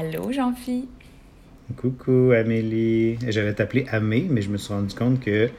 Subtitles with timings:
[0.00, 0.88] Allô, Jean-Phi?
[1.76, 3.18] Coucou Amélie.
[3.28, 5.50] J'allais t'appeler Amé, mais je me suis rendu compte que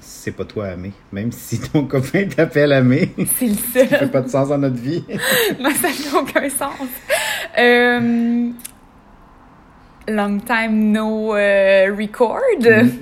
[0.00, 0.92] c'est pas toi Amé.
[1.12, 3.10] Même si ton copain t'appelle Amé.
[3.36, 4.10] C'est le Ça fait seul.
[4.10, 5.04] pas de sens dans notre vie.
[5.60, 6.88] Moi, ça fait aucun sens.
[7.58, 8.48] Euh,
[10.08, 12.40] long time no euh, record.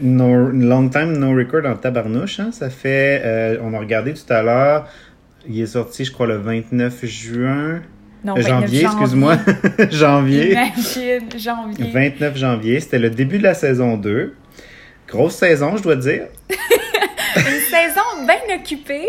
[0.02, 2.40] No, long time no record en tabarnouche.
[2.40, 2.50] Hein?
[2.50, 3.22] Ça fait.
[3.24, 4.88] euh, on a regardé tout à l'heure.
[5.48, 7.82] Il est sorti, je crois, le 29 juin.
[8.24, 9.36] Non, 29 janvier, excuse-moi.
[9.90, 10.52] janvier.
[10.52, 11.90] Imagine, janvier.
[11.92, 12.80] 29 janvier.
[12.80, 14.34] C'était le début de la saison 2.
[15.08, 16.26] Grosse saison, je dois dire.
[17.36, 19.08] Une saison bien occupée,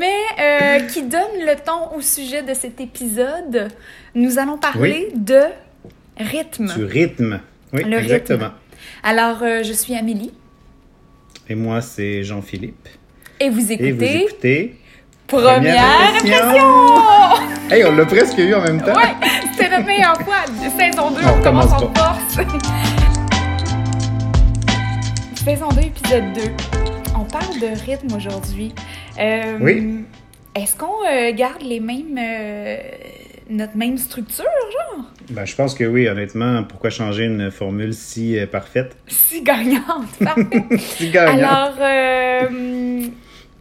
[0.00, 3.68] mais euh, qui donne le ton au sujet de cet épisode.
[4.14, 5.40] Nous allons parler de
[6.16, 6.72] rythme.
[6.74, 7.40] Du rythme.
[7.72, 8.02] Oui, Le rythme.
[8.04, 8.50] exactement.
[9.02, 10.32] Alors, euh, je suis Amélie
[11.48, 12.88] Et moi, c'est Jean-Philippe.
[13.40, 14.76] et vous Et vous écoutez
[15.26, 15.82] Première
[16.14, 16.86] Impression.
[17.70, 18.94] Hey, on l'a presque eu en même temps.
[18.94, 19.14] Ouais,
[19.52, 20.44] c'était notre meilleure fois.
[20.78, 22.36] Saison 2, On on, commence en force.
[25.44, 26.40] Saison 2, épisode 2.
[27.18, 28.72] On parle de rythme aujourd'hui.
[29.18, 30.04] Euh, Oui.
[30.54, 32.16] Est-ce qu'on euh, garde les mêmes.
[32.18, 32.76] euh,
[33.50, 35.04] notre même structure, genre?
[35.30, 36.62] Ben, je pense que oui, honnêtement.
[36.64, 38.96] Pourquoi changer une formule si parfaite?
[39.08, 40.64] Si gagnante, parfait.
[40.78, 41.78] Si gagnante.
[41.78, 42.50] Alors,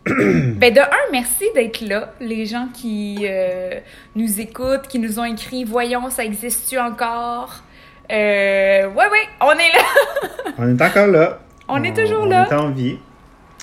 [0.58, 2.14] ben de un, merci d'être là.
[2.20, 3.80] Les gens qui euh,
[4.16, 7.64] nous écoutent, qui nous ont écrit, voyons, ça existe-tu encore?
[8.12, 10.52] Euh, ouais, ouais, on est là.
[10.60, 11.40] On est encore là.
[11.68, 12.48] On est toujours là.
[12.48, 12.98] On est en vie.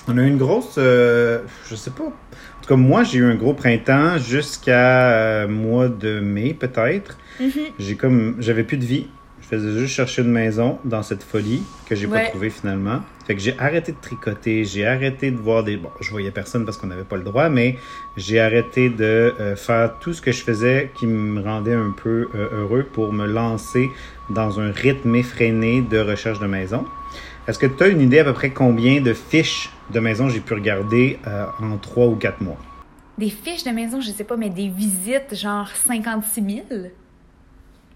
[0.09, 0.75] On a eu une grosse.
[0.77, 2.03] euh, je sais pas.
[2.03, 7.17] En tout cas, moi, j'ai eu un gros printemps jusqu'à euh, mois de mai, peut-être.
[7.39, 7.51] Mhm.
[7.79, 8.35] J'ai comme.
[8.39, 9.07] J'avais plus de vie.
[9.43, 12.23] Je faisais juste chercher une maison dans cette folie que j'ai Ouais.
[12.23, 13.01] pas trouvée finalement.
[13.27, 15.77] Fait que j'ai arrêté de tricoter, j'ai arrêté de voir des.
[15.77, 17.77] Bon, je voyais personne parce qu'on n'avait pas le droit, mais
[18.17, 19.03] j'ai arrêté de
[19.39, 23.11] euh, faire tout ce que je faisais qui me rendait un peu euh, heureux pour
[23.13, 23.89] me lancer
[24.29, 26.85] dans un rythme effréné de recherche de maison.
[27.47, 30.39] Est-ce que tu as une idée à peu près combien de fiches de maison j'ai
[30.39, 32.57] pu regarder euh, en trois ou quatre mois?
[33.17, 36.83] Des fiches de maison, je sais pas, mais des visites, genre 56 000.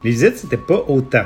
[0.04, 1.26] Les visites, c'était pas autant.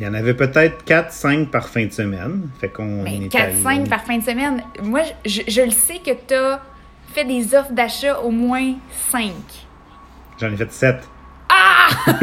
[0.00, 2.48] Il y en avait peut-être 4-5 par fin de semaine.
[2.60, 4.62] Fait qu'on Mais est allé- 4-5 par fin de semaine.
[4.82, 6.60] Moi, je, je le sais que t'as
[7.14, 8.74] fait des offres d'achat au moins
[9.10, 9.32] 5.
[10.40, 10.96] J'en ai fait 7.
[11.50, 11.88] Ah!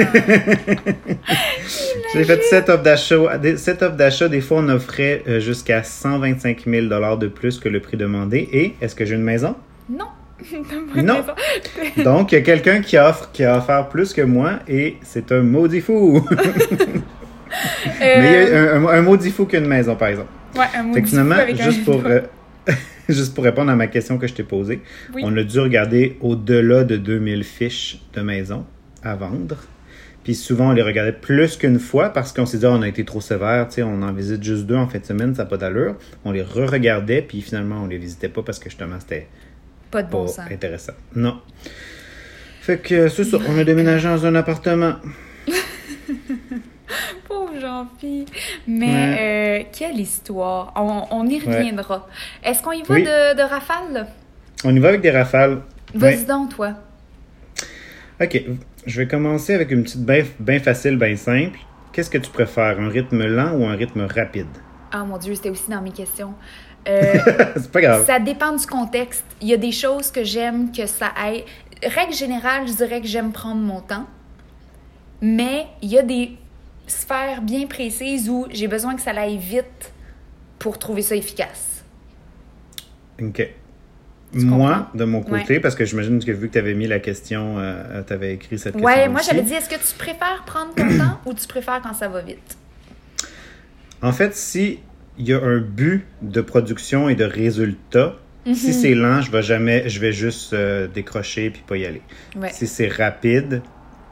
[2.13, 3.37] J'ai fait 7 offres d'achat.
[3.39, 6.87] Des- sept offres d'achat, des fois, on offrait euh, jusqu'à 125 000
[7.17, 8.47] de plus que le prix demandé.
[8.53, 9.55] Et est-ce que j'ai une maison?
[9.89, 10.05] Non.
[10.95, 11.25] Non.
[12.03, 15.31] Donc, il y a quelqu'un qui offre, qui a offert plus que moi et c'est
[15.31, 16.25] un maudit fou.
[17.99, 20.29] Mais il y a Euh, un, un- un maudit fou qu'une maison, par exemple.
[20.55, 22.21] ouais, un Fait maudit que finalement, un juste pour, euh,
[23.09, 24.81] juste pour répondre à ma question que je t'ai posée,
[25.13, 25.21] Oui.
[25.25, 28.65] on a dû regarder au-delà de 2000 fiches de maison
[29.03, 29.57] à vendre.
[30.23, 32.87] Puis souvent, on les regardait plus qu'une fois parce qu'on s'est dit, Ah, on a
[32.87, 35.43] été trop sévère, tu sais, on en visite juste deux en fin de semaine, ça
[35.43, 35.95] n'a pas d'allure.
[36.25, 39.27] On les re-regardait, puis finalement, on les visitait pas parce que justement, c'était
[39.91, 40.39] Pas de pas bon sens.
[40.51, 40.93] intéressant.
[41.15, 41.39] Non.
[42.61, 44.95] Fait que c'est ça, on a déménagé dans un appartement.
[47.27, 48.25] Pauvre Jean-Phi.
[48.67, 50.73] Mais euh, quelle histoire.
[50.75, 52.07] On, on y reviendra.
[52.43, 53.03] Est-ce qu'on y va Oui.
[53.03, 54.07] de, de rafale?
[54.63, 55.61] On y va avec des rafales.
[55.93, 56.25] Vas-y Ouais.
[56.25, 56.73] donc, toi.
[58.21, 58.41] Ok,
[58.85, 60.05] je vais commencer avec une petite
[60.39, 61.59] bien facile, bien simple.
[61.91, 64.47] Qu'est-ce que tu préfères, un rythme lent ou un rythme rapide?
[64.91, 66.33] Ah mon Dieu, c'était aussi dans mes questions.
[66.87, 67.13] Euh,
[67.55, 68.05] c'est pas grave.
[68.05, 69.25] ça dépend du contexte.
[69.41, 71.43] Il y a des choses que j'aime que ça aille.
[71.83, 74.05] Règle générale, je dirais que j'aime prendre mon temps.
[75.21, 76.31] Mais il y a des
[76.87, 79.91] sphères bien précises où j'ai besoin que ça aille vite
[80.59, 81.83] pour trouver ça efficace.
[83.21, 83.47] Ok.
[84.33, 87.55] Moi, de mon côté, parce que j'imagine que vu que tu avais mis la question,
[87.57, 88.85] euh, tu avais écrit cette question.
[88.85, 91.93] Ouais, moi j'avais dit est-ce que tu préfères prendre ton temps ou tu préfères quand
[91.93, 92.57] ça va vite?
[94.01, 94.79] En fait, si
[95.17, 98.15] il y a un but de production et de résultat,
[98.45, 98.53] Mhm.
[98.55, 102.01] si c'est lent, je vais jamais, je vais juste euh, décrocher puis pas y aller.
[102.35, 102.49] Ouais.
[102.51, 103.61] Si c'est rapide,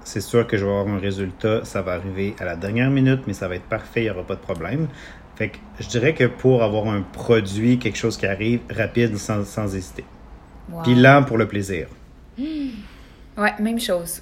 [0.04, 3.22] c'est sûr que je vais avoir un résultat, ça va arriver à la dernière minute,
[3.28, 4.88] mais ça va être parfait, il n'y aura pas de problème.
[5.36, 9.46] Fait que je dirais que pour avoir un produit, quelque chose qui arrive rapide sans,
[9.46, 10.06] sans hésiter.
[10.72, 10.84] Wow.
[10.84, 11.88] Puis lent pour le plaisir.
[12.38, 14.22] Ouais, même chose.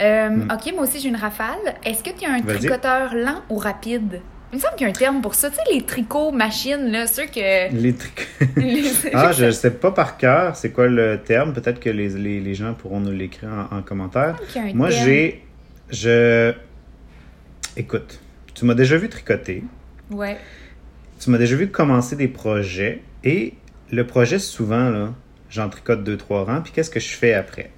[0.00, 1.74] Euh, Ok, moi aussi j'ai une rafale.
[1.84, 4.20] Est-ce que tu as un tricoteur lent ou rapide?
[4.56, 5.50] Il me semble qu'il y a un terme pour ça.
[5.50, 7.70] Tu sais, les tricots machines, là, ceux que.
[7.74, 8.26] Les trucs.
[8.56, 11.52] les- ah, je ne sais pas par cœur c'est quoi le terme.
[11.52, 14.34] Peut-être que les, les, les gens pourront nous l'écrire en, en commentaire.
[14.72, 15.44] Moi, j'ai.
[15.90, 16.54] Je.
[17.76, 18.18] Écoute,
[18.54, 19.62] tu m'as déjà vu tricoter.
[20.10, 20.38] Ouais.
[21.20, 23.02] Tu m'as déjà vu commencer des projets.
[23.24, 23.52] Et
[23.90, 25.12] le projet, souvent, là,
[25.50, 26.62] j'en tricote deux, trois rangs.
[26.62, 27.70] Puis qu'est-ce que je fais après?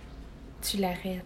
[0.63, 1.25] Tu l'arrêtes.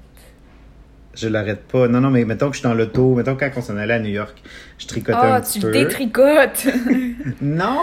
[1.15, 1.89] Je l'arrête pas.
[1.89, 3.99] Non, non, mais mettons que je suis dans l'auto, mettons quand on s'en allait à
[3.99, 4.35] New York,
[4.79, 5.67] je tricotais Ah, un petit tu peu.
[5.69, 6.67] le détricotes!
[7.43, 7.79] Non!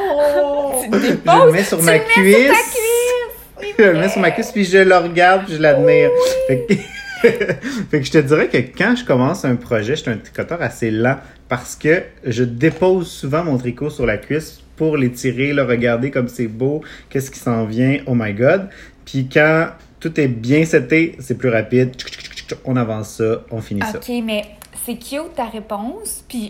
[0.84, 2.48] Tu je le mets sur tu ma le mets sur cuisse.
[2.48, 3.76] ta cuisse!
[3.78, 6.10] je le mets sur ma cuisse, puis je le regarde, puis je l'admire.
[6.48, 6.74] Fait que...
[7.92, 10.62] fait que je te dirais que quand je commence un projet, je suis un tricoteur
[10.62, 11.18] assez lent
[11.50, 16.30] parce que je dépose souvent mon tricot sur la cuisse pour l'étirer, le regarder comme
[16.30, 18.70] c'est beau, qu'est-ce qui s'en vient, oh my god.
[19.06, 19.68] Puis quand
[20.00, 21.92] tout est bien seté, c'est plus rapide.
[22.66, 23.98] On avance ça, on finit ça.
[24.00, 24.44] Ok, mais
[24.86, 26.50] c'est cute ta réponse, puis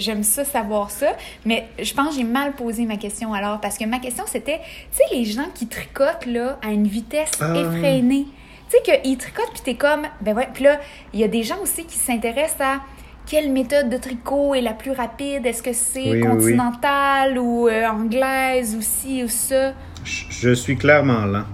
[0.00, 1.08] j'aime ça savoir ça,
[1.44, 4.58] mais je pense que j'ai mal posé ma question alors, parce que ma question c'était,
[4.90, 7.54] tu sais, les gens qui tricotent là à une vitesse Ah.
[7.56, 8.26] effrénée,
[8.70, 10.80] tu sais, qu'ils tricotent, puis t'es comme, ben ouais, puis là,
[11.14, 12.80] il y a des gens aussi qui s'intéressent à
[13.26, 16.28] quelle méthode de tricot est la plus rapide, est-ce que c'est Oui, oui, oui.
[16.28, 21.44] continentale ou euh, anglaise ou ci ou ça, Je, je suis clairement lent.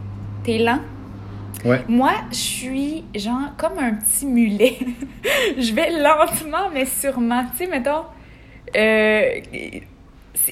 [0.45, 0.81] t'es lent?
[1.89, 4.79] Moi, je suis genre comme un petit mulet.
[5.59, 7.45] je vais lentement, mais sûrement.
[7.53, 8.05] Tu sais, mettons,
[8.77, 9.41] euh,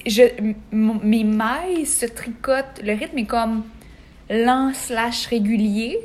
[0.05, 0.23] je,
[0.71, 2.81] mes mailles se tricotent.
[2.83, 3.63] Le rythme est comme
[4.29, 5.99] lent slash régulier,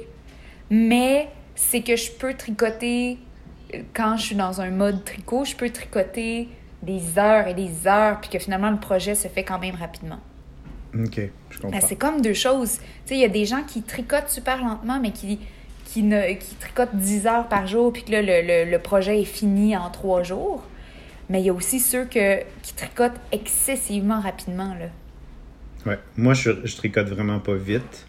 [0.71, 3.19] mais c'est que je peux tricoter
[3.75, 6.49] euh, quand je suis dans un mode tricot, je peux tricoter
[6.83, 10.19] des heures et des heures, puis que finalement le projet se fait quand même rapidement.
[11.05, 11.21] Ok,
[11.51, 11.79] je comprends.
[11.79, 12.79] Ben, c'est comme deux choses.
[12.79, 15.39] Tu sais, il y a des gens qui tricotent super lentement, mais qui,
[15.85, 19.21] qui, ne, qui tricotent 10 heures par jour, puis que là, le, le, le projet
[19.21, 20.65] est fini en trois jours.
[21.29, 24.75] Mais il y a aussi ceux que, qui tricotent excessivement rapidement.
[24.75, 24.87] Là.
[25.87, 25.99] Ouais.
[26.17, 28.07] Moi, je, je tricote vraiment pas vite.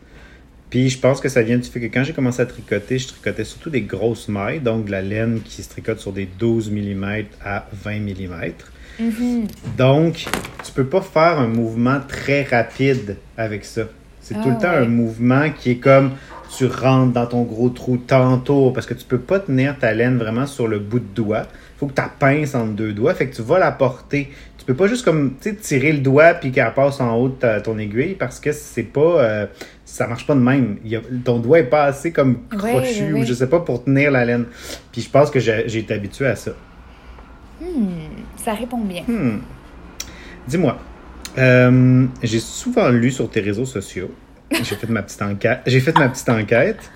[0.69, 3.07] Puis je pense que ça vient du fait que quand j'ai commencé à tricoter, je
[3.07, 6.71] tricotais surtout des grosses mailles, donc de la laine qui se tricote sur des 12
[6.71, 8.51] mm à 20 mm.
[9.77, 10.25] Donc,
[10.65, 13.83] tu peux pas faire un mouvement très rapide avec ça.
[14.21, 14.85] C'est tout Ah, le temps ouais.
[14.85, 16.11] un mouvement qui est comme
[16.57, 20.17] tu rentres dans ton gros trou tantôt parce que tu peux pas tenir ta laine
[20.17, 21.43] vraiment sur le bout de doigt.
[21.43, 24.29] Il faut que ta pince entre deux doigts, fait que tu vas la porter.
[24.57, 27.35] Tu peux pas juste comme tu tirer le doigt puis qu'elle passe en haut de
[27.35, 29.45] ta- ton aiguille parce que c'est pas euh,
[29.85, 30.77] ça marche pas de même.
[30.83, 33.25] Il y a- ton doigt est pas assez comme crochu ouais, ou ouais.
[33.25, 34.45] je sais pas pour tenir la laine.
[34.91, 36.51] Puis je pense que j'ai été habitué à ça.
[38.47, 39.03] Ça répond bien.
[39.05, 39.39] Hmm.
[40.47, 40.77] Dis-moi,
[41.37, 44.09] euh, j'ai souvent lu sur tes réseaux sociaux,
[44.49, 46.89] j'ai fait ma petite enquête, j'ai fait ma petite enquête,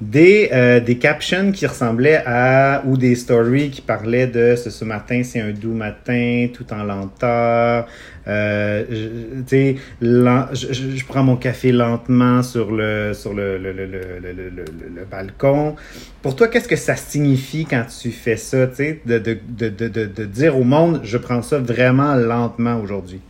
[0.00, 5.22] des, euh, des captions qui ressemblaient à, ou des stories qui parlaient de ce, matin,
[5.24, 7.86] c'est un doux matin, tout en lenteur,
[8.28, 13.86] euh, je- lent- je, je- prends mon café lentement sur le, sur le, le, le,
[13.86, 15.74] le, le, balcon.
[16.22, 20.24] Pour toi, qu'est-ce que ça signifie quand tu fais ça, de, de, de, de, de,
[20.24, 23.20] dire au monde, je prends ça vraiment lentement aujourd'hui?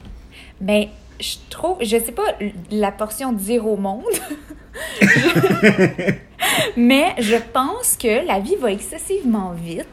[0.60, 0.86] Ben,
[1.20, 2.36] je trouve, je sais pas
[2.70, 4.02] la portion dire au monde,
[6.76, 9.86] mais je pense que la vie va excessivement vite.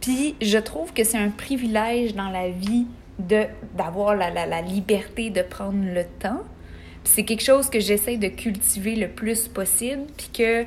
[0.00, 2.86] Puis je trouve que c'est un privilège dans la vie
[3.18, 6.42] d'avoir la, la, liberté de prendre le temps.
[7.02, 10.02] C'est quelque chose que j'essaie de cultiver le plus possible.
[10.16, 10.64] Puis que,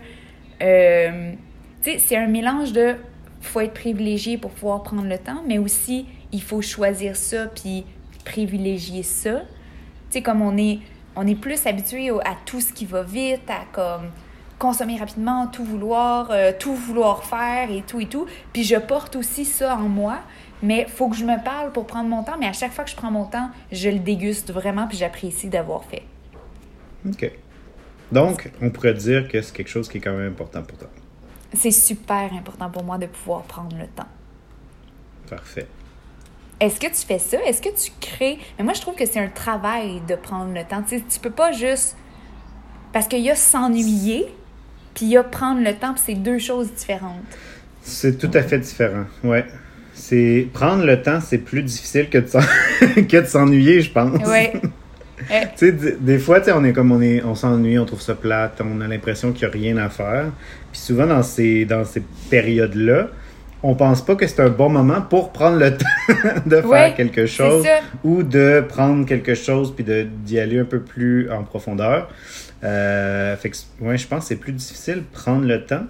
[0.61, 1.31] euh,
[1.81, 2.95] tu sais, c'est un mélange de
[3.41, 7.85] faut être privilégié pour pouvoir prendre le temps, mais aussi il faut choisir ça puis
[8.23, 9.39] privilégier ça.
[9.39, 10.79] Tu sais, comme on est,
[11.15, 14.09] on est plus habitué à tout ce qui va vite, à comme
[14.61, 18.27] consommer rapidement, tout vouloir, euh, tout vouloir faire et tout et tout.
[18.53, 20.19] Puis je porte aussi ça en moi,
[20.61, 22.35] mais faut que je me parle pour prendre mon temps.
[22.39, 25.49] Mais à chaque fois que je prends mon temps, je le déguste vraiment puis j'apprécie
[25.49, 26.03] d'avoir fait.
[27.07, 27.31] OK.
[28.11, 30.89] Donc, on pourrait dire que c'est quelque chose qui est quand même important pour toi.
[31.53, 34.07] C'est super important pour moi de pouvoir prendre le temps.
[35.29, 35.67] Parfait.
[36.61, 37.37] Est-ce que tu fais ça?
[37.45, 38.37] Est-ce que tu crées...
[38.57, 40.83] Mais moi, je trouve que c'est un travail de prendre le temps.
[40.87, 41.97] Tu sais, tu peux pas juste...
[42.93, 44.27] Parce qu'il y a s'ennuyer,
[44.93, 47.23] puis il y a prendre le temps, puis c'est deux choses différentes.
[47.81, 49.45] C'est tout à fait différent, ouais.
[49.93, 54.27] C'est prendre le temps, c'est plus difficile que de s'ennuyer, je pense.
[54.27, 54.53] Ouais.
[55.55, 58.01] Tu sais, des fois, tu sais, on est comme on est, on s'ennuie, on trouve
[58.01, 60.31] ça plate, on a l'impression qu'il n'y a rien à faire.
[60.71, 62.01] Puis souvent dans ces, dans ces
[62.31, 63.09] périodes-là,
[63.63, 65.85] on pense pas que c'est un bon moment pour prendre le temps
[66.45, 67.65] de faire quelque chose
[68.03, 72.09] ou de prendre quelque chose puis de d'y aller un peu plus en profondeur.
[72.63, 75.85] Euh, fait que, ouais, je pense que c'est plus difficile prendre le temps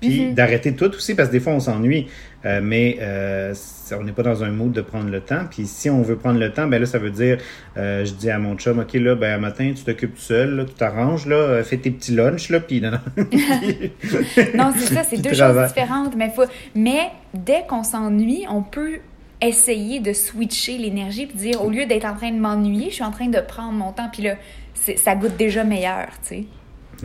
[0.00, 0.34] puis Mhm.
[0.34, 2.06] d'arrêter tout aussi parce que des fois on s'ennuie
[2.44, 3.52] Euh, mais euh,
[3.98, 6.38] on n'est pas dans un mood de prendre le temps puis si on veut prendre
[6.38, 7.38] le temps ben là ça veut dire
[7.76, 10.54] euh, je dis à mon chum ok là ben un matin tu t'occupes tout seul
[10.54, 12.98] là, tu t'arranges là fais tes petits lunchs là puis non, non.
[14.54, 15.64] Non, c'est ça, c'est deux travail.
[15.64, 16.14] choses différentes.
[16.16, 16.44] Mais, faut...
[16.76, 18.98] mais dès qu'on s'ennuie, on peut
[19.40, 23.04] essayer de switcher l'énergie puis dire, au lieu d'être en train de m'ennuyer, je suis
[23.04, 24.08] en train de prendre mon temps.
[24.12, 24.34] Puis là,
[24.74, 26.44] ça goûte déjà meilleur, tu sais.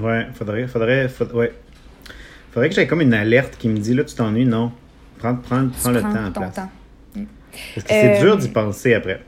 [0.02, 1.52] ouais faudrait faudrait faud- ouais
[2.54, 4.72] Faudrait que j'aie comme une alerte qui me dit là, tu t'ennuies, non.
[5.20, 6.56] Prends, prends, prends le prends temps en place.
[6.56, 6.70] temps.
[7.76, 9.22] Parce que c'est Euh, dur d'y penser après.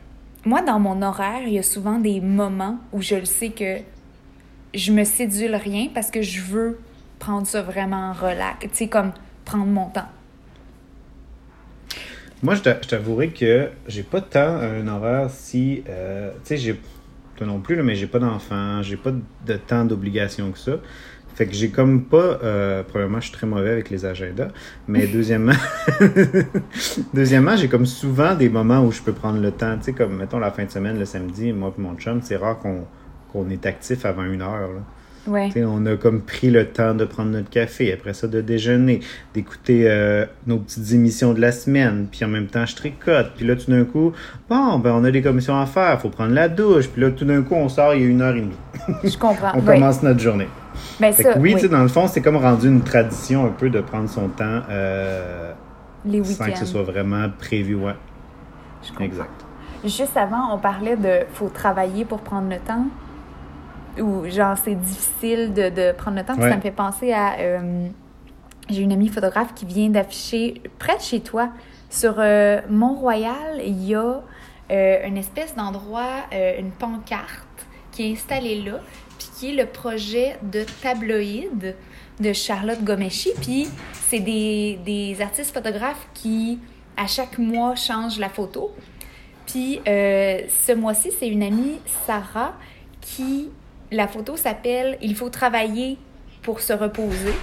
[0.46, 3.78] Moi, dans mon horaire, il y a souvent des moments où je le sais que
[4.74, 6.80] je me sédule rien parce que je veux
[7.20, 8.60] prendre ça vraiment relax.
[8.62, 9.12] Tu sais, comme
[9.44, 10.08] prendre mon temps.
[12.44, 15.84] Moi, je t'avouerai que j'ai pas tant un horaire si.
[15.90, 16.80] euh, tu sais, j'ai.
[17.38, 20.78] Toi non plus, là, mais j'ai pas d'enfant, j'ai pas de temps d'obligation que ça.
[21.36, 22.40] Fait que j'ai comme pas.
[22.44, 24.48] euh, premièrement, je suis très mauvais avec les agendas.
[24.88, 25.52] Mais deuxièmement.
[27.14, 29.78] deuxièmement, j'ai comme souvent des moments où je peux prendre le temps.
[29.78, 32.38] Tu sais, comme mettons la fin de semaine, le samedi, moi et mon chum, c'est
[32.38, 32.86] rare qu'on
[33.32, 34.70] qu'on est actif avant une heure.
[34.70, 34.82] Là.
[35.28, 35.52] Ouais.
[35.58, 39.00] On a comme pris le temps de prendre notre café, après ça de déjeuner,
[39.34, 43.46] d'écouter euh, nos petites émissions de la semaine, puis en même temps je tricote, puis
[43.46, 44.14] là tout d'un coup,
[44.50, 47.26] bon, ben on a des commissions à faire, faut prendre la douche, puis là tout
[47.26, 48.56] d'un coup on sort, il y a une heure et demie.
[49.04, 49.52] Je comprends.
[49.56, 50.48] On commence notre journée.
[51.00, 52.82] Ben, Fait ça, que oui, oui, tu sais, dans le fond, c'est comme rendu une
[52.82, 55.52] tradition un peu de prendre son temps euh,
[56.06, 57.96] les sans que ce soit vraiment prévu, ouais.
[58.84, 59.06] Je comprends.
[59.06, 59.46] Exact.
[59.84, 62.86] Juste avant, on parlait de faut travailler pour prendre le temps.
[64.00, 66.36] Ou genre, c'est difficile de, de prendre le temps.
[66.36, 66.50] Ouais.
[66.50, 67.38] Ça me fait penser à.
[67.40, 67.88] euh,
[68.70, 71.50] J'ai une amie photographe qui vient d'afficher près de chez toi,
[71.90, 74.22] sur euh, Mont-Royal, il y a
[74.72, 76.26] euh, une espèce d'endroit,
[76.60, 77.48] une pancarte
[77.92, 78.80] qui est installée là,
[79.18, 81.76] puis qui est le projet de tabloïd
[82.20, 83.32] de Charlotte Gomeshi.
[83.40, 83.68] Puis
[84.10, 86.60] c'est des, des artistes photographes qui,
[86.98, 88.72] à chaque mois, changent la photo.
[89.46, 92.56] Puis euh, ce mois-ci, c'est une amie, Sarah,
[93.00, 93.52] qui.
[93.92, 95.98] La photo s'appelle Il faut travailler
[96.42, 97.34] pour se reposer.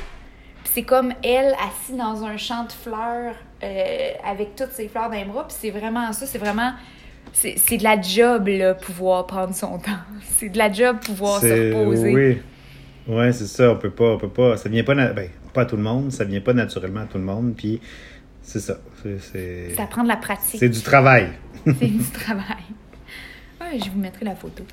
[0.65, 5.17] C'est comme elle assise dans un champ de fleurs euh, avec toutes ses fleurs dans
[5.17, 5.47] les bras.
[5.47, 6.73] Puis c'est vraiment ça, c'est vraiment.
[7.33, 9.91] C'est de la job, là, pouvoir prendre son temps.
[10.37, 12.15] C'est de la job, pouvoir se reposer.
[12.15, 12.43] Oui.
[13.15, 13.71] Ouais, c'est ça.
[13.73, 14.57] On peut pas, on peut pas.
[14.57, 16.13] Ça vient pas, ben, pas à tout le monde.
[16.13, 17.55] Ça vient pas naturellement à tout le monde.
[17.57, 17.81] Puis
[18.43, 18.79] c'est ça.
[19.03, 20.61] C'est, c'est, Ça prend de la pratique.
[20.61, 21.29] c'est du travail.
[21.65, 22.65] C'est du travail.
[23.61, 24.65] Ouais, je vous mettrai la photo.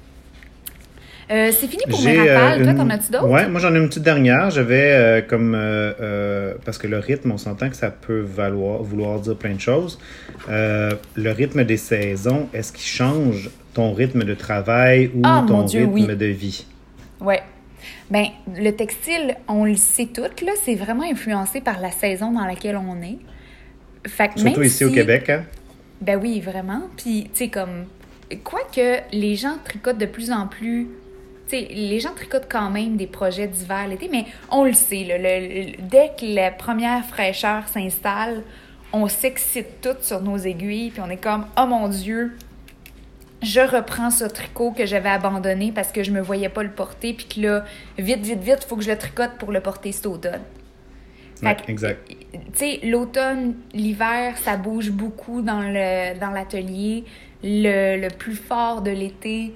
[1.31, 2.61] Euh, c'est fini pour mes rafales.
[2.61, 3.27] euh, Toi, une- t'en as-tu d'autres?
[3.29, 4.49] Ouais, moi j'en ai une petite dernière.
[4.49, 9.19] J'avais euh, comme euh, parce que le rythme, on s'entend que ça peut valoir, vouloir
[9.19, 9.99] dire plein de choses.
[10.47, 15.81] Le rythme des saisons, est-ce qu'il change ton rythme de travail ou Ah, ton Dieu,
[15.81, 16.15] rythme oui.
[16.17, 16.65] de vie?
[17.21, 17.41] Ouais.
[18.09, 18.25] Ben,
[18.57, 22.75] le textile, on le sait toutes, là, c'est vraiment influencé par la saison dans laquelle
[22.77, 23.19] on est.
[24.07, 25.43] Fait que Surtout même ici au Québec, hein?
[26.01, 26.83] Ben oui, vraiment.
[26.97, 27.85] Puis, tu sais, comme.
[28.43, 30.87] Quoique les gens tricotent de plus en plus.
[31.51, 35.47] Les gens tricotent quand même des projets d'hiver l'été, mais on le sait, là, le-
[35.47, 38.43] le- dès que la première fraîcheur s'installe,
[38.93, 42.35] on s'excite toutes sur nos aiguilles, puis on est comme, oh mon Dieu,
[43.41, 47.13] je reprends ce tricot que j'avais abandonné parce que je me voyais pas le porter,
[47.13, 47.65] puis que là,
[47.97, 50.41] vite, vite, vite, faut que je le tricote pour le porter cet automne.
[51.41, 52.05] Ouais, exact.
[52.33, 57.05] Tu sais, l'automne, l'hiver, ça bouge beaucoup dans le dans l'atelier.
[57.41, 59.53] Le, le plus fort de l'été,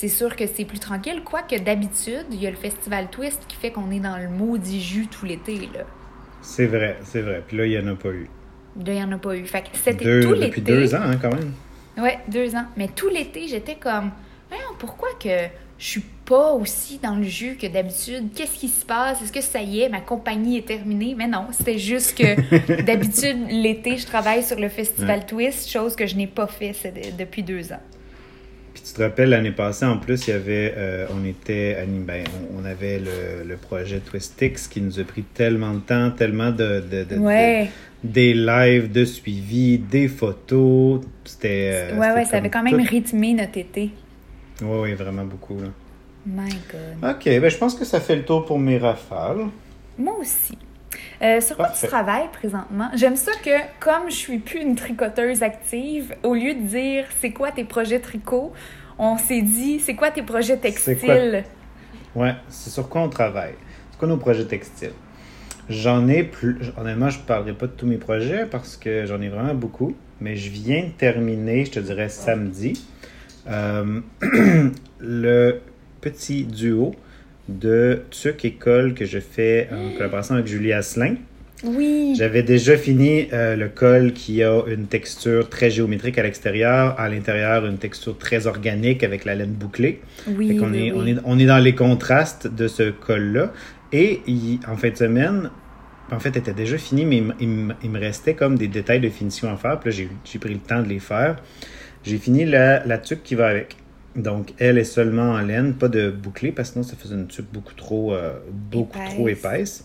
[0.00, 1.20] c'est sûr que c'est plus tranquille.
[1.24, 4.80] Quoique d'habitude, il y a le festival Twist qui fait qu'on est dans le maudit
[4.80, 5.56] jus tout l'été.
[5.74, 5.84] Là,
[6.40, 7.42] C'est vrai, c'est vrai.
[7.46, 8.28] Puis là, il n'y en a pas eu.
[8.78, 9.44] Là, il n'y en a pas eu.
[9.44, 10.46] Fait que c'était Deux- tout l'été.
[10.46, 11.52] depuis deux ans, hein, quand même.
[12.02, 12.64] Ouais, deux ans.
[12.78, 14.10] Mais tout l'été, j'étais comme,
[14.78, 15.28] pourquoi que
[15.76, 18.30] je suis pas aussi dans le jus que d'habitude?
[18.34, 19.20] Qu'est-ce qui se passe?
[19.22, 21.14] Est-ce que ça y est, ma compagnie est terminée?
[21.14, 26.06] Mais non, c'était juste que d'habitude, l'été, je travaille sur le festival Twist, chose que
[26.06, 27.82] je n'ai pas fait de- depuis deux ans.
[28.72, 32.04] Puis tu te rappelles, l'année passée, en plus, il y avait, euh, on était, anim-
[32.04, 32.24] ben,
[32.54, 36.50] on, on avait le, le projet Twistix qui nous a pris tellement de temps, tellement
[36.50, 37.68] de, de- de- de- Ouais,
[38.04, 41.00] des lives de suivi, des photos.
[41.24, 41.70] C'était.
[41.92, 43.90] euh, ouais, ouais, ça avait quand même tout- rythmé notre été.
[44.62, 45.58] Ouais, ouais, vraiment beaucoup.
[45.60, 45.68] Là.
[46.26, 47.10] My God.
[47.16, 49.46] Ok, ben je pense que ça fait le tour pour mes rafales.
[49.98, 50.56] Moi aussi.
[51.22, 51.86] Euh, sur quoi Parfait.
[51.86, 52.88] tu travailles présentement?
[52.94, 57.30] J'aime ça que, comme je suis plus une tricoteuse active, au lieu de dire c'est
[57.30, 58.52] quoi tes projets tricot,
[58.98, 61.14] on s'est dit c'est quoi tes projets C'est quoi?
[61.14, 61.44] textiles?
[62.14, 63.54] Ouais, c'est sur quoi on travaille.
[63.92, 64.92] C'est quoi nos projets textiles?
[65.68, 66.58] J'en ai plus.
[66.76, 69.94] Honnêtement, je ne parlerai pas de tous mes projets parce que j'en ai vraiment beaucoup.
[70.20, 72.84] Mais je viens de terminer, je te dirais samedi,
[73.48, 74.00] euh,
[74.98, 75.60] le
[76.00, 76.94] petit duo
[77.58, 81.16] de Tuc École que je fais en collaboration avec Julie Asselin.
[81.62, 82.14] Oui.
[82.16, 87.08] J'avais déjà fini euh, le col qui a une texture très géométrique à l'extérieur, à
[87.10, 90.00] l'intérieur une texture très organique avec la laine bouclée.
[90.26, 90.92] Oui, oui, est, oui.
[90.96, 93.52] on, est, on est dans les contrastes de ce col-là.
[93.92, 95.50] Et il- en fin de semaine,
[96.10, 98.68] en fait, était déjà fini, mais il, me- il me- il me restait comme des
[98.68, 99.78] détails de finition à faire.
[99.80, 101.36] Puis là, j'ai, j'ai pris le temps de les faire.
[102.04, 103.76] J'ai fini la, la tuque qui va avec.
[104.16, 107.26] Donc, elle est seulement en laine, pas de bouclé, parce que sinon, ça faisait une
[107.28, 109.14] tuque beaucoup trop, euh, beaucoup Épaisse.
[109.14, 109.84] trop épaisse.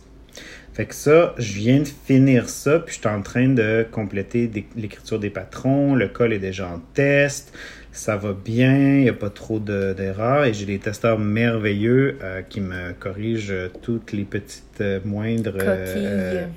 [0.74, 4.52] Fait que ça, je viens de finir ça, puis je suis en train de compléter
[4.76, 5.96] l'écriture des patrons.
[5.96, 7.54] Le col est déjà en test.
[7.94, 12.18] Ça va bien, il n'y a pas trop de- d'erreurs et j'ai des testeurs merveilleux
[12.22, 16.48] euh, qui me corrigent euh, toutes les petites euh, moindres Coquilles.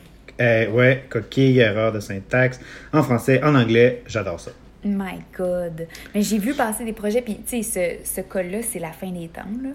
[0.40, 2.58] euh, ouais, coquilles, erreurs de syntaxe.
[2.92, 4.50] En français, en anglais, j'adore ça.
[4.85, 5.87] My God.
[6.14, 9.11] Mais j'ai vu passer des projets, puis tu sais, ce, ce col-là, c'est la fin
[9.11, 9.70] des temps, là.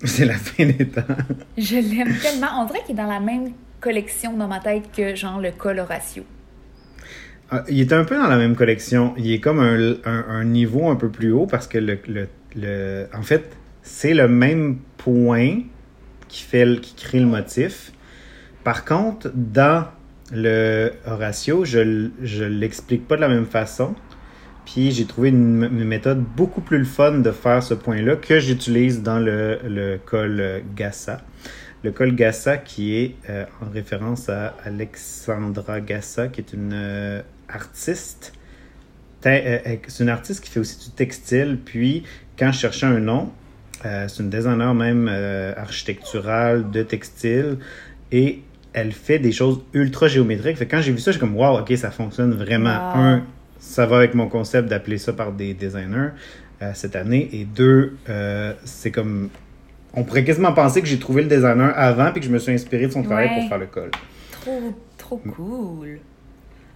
[0.04, 1.02] C'est la fin des temps.
[1.58, 2.46] Je l'aime tellement.
[2.62, 5.78] On dirait qu'il est dans la même collection dans ma tête que, genre, le col
[5.78, 6.24] Horatio.
[7.50, 9.12] Ah, Il est un peu dans la même collection.
[9.18, 12.28] Il est comme un, un- un niveau un peu plus haut parce que le, le-
[12.56, 13.44] le- en fait,
[13.82, 15.58] c'est le même point
[16.28, 17.92] qui fait le- qui crée le motif.
[18.64, 19.84] Par contre, dans
[20.32, 23.94] le Horatio, je je l'explique pas de la même façon.
[24.72, 29.18] Puis j'ai trouvé une, méthode beaucoup plus fun de faire ce point-là que j'utilise dans
[29.18, 31.22] le, le col euh, Gassa.
[31.82, 37.20] Le col Gassa qui est euh, en référence à Alexandra Gassa, qui est une euh,
[37.48, 38.32] artiste.
[39.22, 41.58] Te- C'est une artiste qui fait aussi du textile.
[41.64, 42.04] Puis
[42.38, 43.32] quand je cherchais un nom,
[43.84, 45.08] euh, c'est une designer même
[45.56, 47.58] architecturale de textile.
[48.12, 50.58] Et elle fait des choses ultra géométriques.
[50.58, 52.92] Fait que quand j'ai vu ça, j'ai comme, wow, ok, ça fonctionne vraiment.
[52.94, 53.00] Wow.
[53.00, 53.26] Un,
[53.60, 56.08] ça va avec mon concept d'appeler ça par des designers
[56.62, 57.28] euh, cette année.
[57.32, 59.28] Et deux, euh, c'est comme.
[59.94, 62.52] On pourrait quasiment penser que j'ai trouvé le designer avant puis que je me suis
[62.52, 63.40] inspiré de son travail Ouais.
[63.40, 63.90] pour faire le col.
[64.30, 65.98] Trop, trop cool.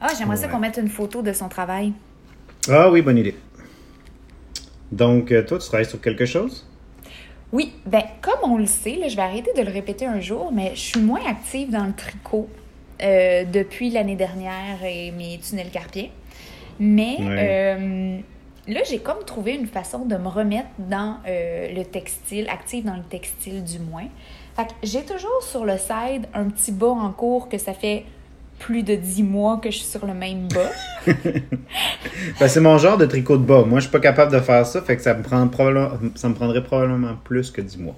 [0.01, 1.93] Ah, j'aimerais ça qu'on mette une photo de son travail.
[2.69, 3.35] Ah oui, bonne idée.
[4.93, 6.67] Donc, euh, toi, tu travailles sur quelque chose?
[7.53, 10.51] Oui, ben comme on le sait, là, je vais arrêter de le répéter un jour,
[10.53, 12.49] mais je suis moins active dans le tricot
[13.03, 16.09] euh, depuis l'année dernière et mes tunnels carpiens.
[16.79, 17.77] Mais Ouais.
[17.79, 18.19] euh,
[18.69, 22.97] là, j'ai comme trouvé une façon de me remettre dans euh, le textile, active dans
[22.97, 24.07] le textile du moins.
[24.57, 28.05] Fait que j'ai toujours sur le side un petit bas en cours que ça fait
[28.61, 30.71] plus de dix mois que je suis sur le même bas.
[32.41, 33.65] Ben, c'est mon genre de tricot de bas.
[33.65, 36.29] Moi, je suis pas capable de faire ça, fait que ça me, prend probablement, ça
[36.29, 37.97] me prendrait probablement plus que 10 mois.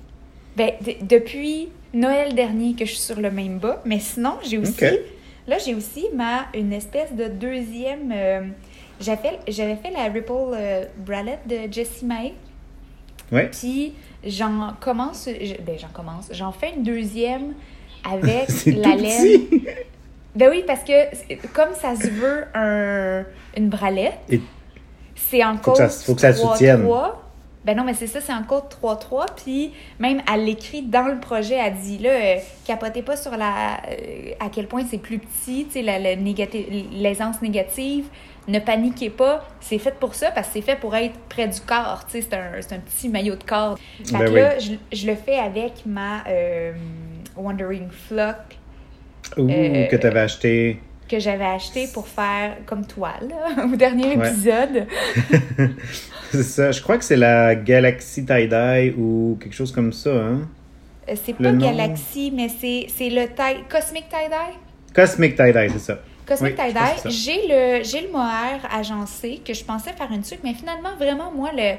[0.56, 0.70] Ben,
[1.02, 4.74] depuis Noël dernier que je suis sur le même bas, mais sinon, j'ai aussi.
[5.48, 8.12] Là, j'ai aussi ma une espèce de deuxième.
[8.14, 8.40] euh,
[9.00, 12.32] j'avais fait, la Ripple euh, Bralette de Jessie Mae.
[13.32, 13.48] Ouais.
[13.50, 15.28] Puis j'en commence.
[15.28, 16.28] ben, j'en commence.
[16.32, 17.54] J'en fais une deuxième
[18.10, 19.42] avec la laine.
[20.34, 23.24] Ben oui, parce que comme ça se veut un,
[23.56, 24.40] une bralette, Et-
[25.14, 26.84] c'est en Faut code que ça- faut que ça soutienne.
[26.84, 27.12] 3-3.
[27.66, 29.26] Ben non, mais c'est ça, c'est en code 3-3.
[29.44, 33.78] Puis même, elle l'écrit dans le projet, elle dit là, euh, capotez pas sur la
[33.90, 38.04] euh, à quel point c'est plus petit, tu sais, la, la l'aisance négative.
[38.46, 41.60] Ne paniquez pas, c'est fait pour ça parce que c'est fait pour être près du
[41.60, 43.76] corps, tu sais, c'est un, petit maillot de corps.
[44.04, 44.40] Fait Ben que oui.
[44.40, 46.72] là, je, je le fais avec ma euh,
[47.36, 48.36] Wandering Flock
[49.36, 50.80] Ouh, que tu avais acheté.
[51.08, 54.28] Que j'avais acheté pour faire comme toile là, au dernier Ouais.
[54.28, 54.86] épisode.
[56.32, 56.72] C'est ça.
[56.72, 60.48] Je crois que c'est la Galaxy Tie-Dye ou quelque chose comme ça, hein?
[61.08, 61.64] Euh, C'est pas nom.
[61.64, 64.58] Galaxy, mais c'est le tie, Cosmic Tie-Dye?
[64.92, 65.98] Cosmic Tie-Dye, c'est ça.
[66.26, 67.10] Cosmic Oui, Tie-Dye.
[67.12, 71.30] J'ai le, j'ai le mohair agencé que je pensais faire une tuque, mais finalement, vraiment,
[71.30, 71.74] moi, le,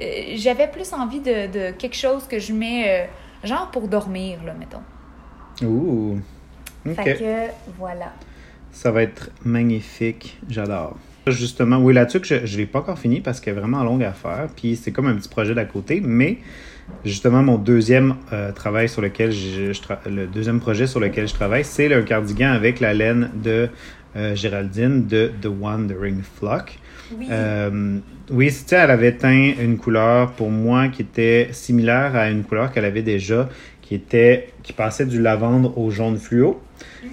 [0.00, 3.06] euh, j'avais plus envie de, de quelque chose que je mets, euh,
[3.46, 5.66] genre pour dormir, là, mettons.
[5.66, 6.18] Ouh.
[6.86, 6.94] OK.
[6.94, 8.12] Fait que, voilà.
[8.72, 10.38] Ça va être magnifique.
[10.48, 10.96] J'adore.
[11.28, 14.02] Justement, oui, là-dessus, que je ne l'ai pas encore fini parce qu'elle est vraiment longue
[14.02, 14.48] à faire.
[14.56, 16.00] Puis c'est comme un petit projet d'à côté.
[16.04, 16.38] Mais
[17.04, 19.72] justement, mon deuxième euh, travail sur lequel je,
[20.10, 23.68] le deuxième projet sur lequel je travaille, c'est le cardigan avec la laine de
[24.16, 26.78] euh, Géraldine de The Wandering Flock.
[27.16, 27.28] Oui.
[27.30, 27.98] Euh,
[28.30, 32.42] oui, tu sais, elle avait teint une couleur pour moi qui était similaire à une
[32.42, 33.48] couleur qu'elle avait déjà,
[33.80, 36.60] qui était qui passait du lavande au jaune fluo.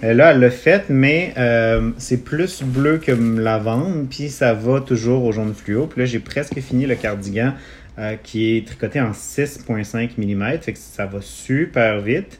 [0.03, 4.81] Euh, là, elle l'a fait, mais euh, c'est plus bleu que lavande, puis ça va
[4.81, 5.87] toujours au jaune fluo.
[5.87, 7.53] Puis là, j'ai presque fini le cardigan
[7.97, 12.39] euh, qui est tricoté en 6,5 mm, fait que ça va super vite.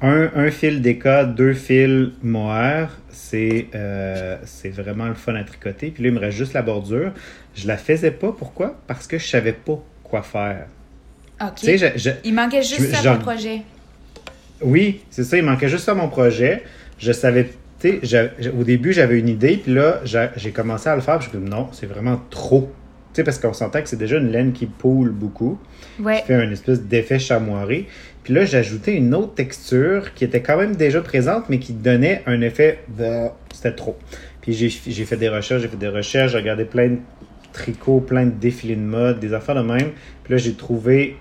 [0.00, 3.66] Un, un fil DK, deux fils mohair, c'est
[4.44, 5.90] c'est vraiment le fun à tricoter.
[5.90, 7.12] Puis là, il me reste juste la bordure.
[7.54, 8.76] Je la faisais pas, pourquoi?
[8.86, 10.66] Parce que je savais pas quoi faire.
[11.40, 11.58] OK.
[11.64, 13.62] Je- je- Il manquait juste je- ça pour le projet.
[14.64, 16.62] Oui, c'est ça, il manquait juste ça à mon projet.
[16.98, 20.00] Je savais, tu sais, au début, j'avais une idée, puis là,
[20.36, 22.70] j'ai commencé à le faire, puis je me suis dit, non, c'est vraiment trop.
[23.12, 25.58] Tu sais, parce qu'on s'entend que c'est déjà une laine qui poule beaucoup,
[26.00, 26.20] Ouais.
[26.20, 27.86] qui fait un espèce d'effet chamoiré.
[28.24, 31.72] Puis là, j'ai ajouté une autre texture qui était quand même déjà présente, mais qui
[31.74, 33.28] donnait un effet de.
[33.52, 33.98] C'était trop.
[34.40, 36.98] Puis j'ai j'ai fait des recherches, j'ai fait des recherches, j'ai regardé plein de
[37.52, 39.90] tricots, plein de défilés de mode, des affaires de même.
[40.24, 41.16] Puis là, j'ai trouvé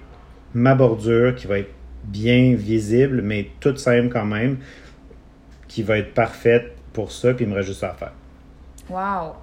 [0.54, 1.72] ma bordure qui va être
[2.04, 4.58] bien visible, mais toute simple quand même.
[5.68, 8.12] qui va être parfaite pour ça, puis il me reste juste à faire.
[8.90, 9.36] Wow!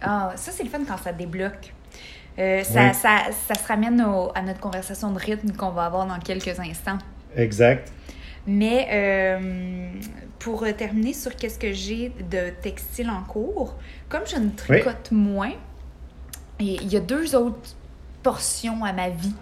[0.00, 1.74] Ah, ça, c'est le fun quand ça débloque.
[2.38, 4.00] Euh, ça, ça, ça, se ramène
[4.34, 6.98] à notre conversation de rythme qu'on va avoir dans quelques instants.
[7.36, 7.92] Exact.
[8.46, 9.90] Mais euh,
[10.38, 13.74] pour terminer sur qu'est-ce que j'ai de textile en cours,
[14.08, 15.52] comme je ne tricote moins,
[16.60, 17.76] il y a deux autres
[18.22, 19.34] portions à ma vie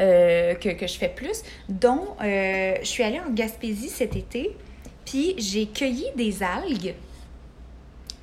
[0.00, 4.56] euh, que, que, je fais plus, dont je suis allée en Gaspésie cet été,
[5.04, 6.94] puis j'ai cueilli des algues.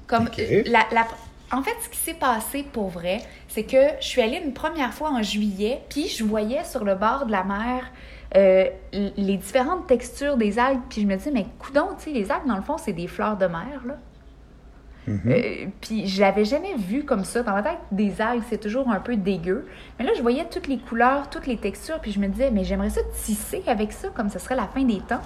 [0.07, 0.29] Comme
[0.65, 1.07] la, la,
[1.51, 4.93] en fait, ce qui s'est passé pour vrai, c'est que je suis allée une première
[4.93, 7.91] fois en juillet, puis je voyais sur le bord de la mer
[8.35, 12.29] euh, les différentes textures des algues, puis je me disais, mais coudon, tu sais, les
[12.29, 13.97] algues, dans le fond, c'est des fleurs de mer, là.
[15.07, 15.19] Mm-hmm.
[15.27, 17.43] Euh, puis je l'avais jamais vu comme ça.
[17.43, 19.65] Dans ma tête, des algues, c'est toujours un peu dégueu.
[19.97, 22.63] Mais là, je voyais toutes les couleurs, toutes les textures, puis je me disais, mais
[22.63, 25.21] j'aimerais ça tisser avec ça, comme ce serait la fin des temps.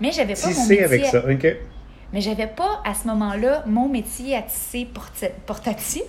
[0.00, 1.46] Mais j'avais pas tisser mon avec ça, OK.
[2.12, 4.86] Mais j'avais pas à ce moment-là mon métier à tisser
[5.46, 6.02] portatif.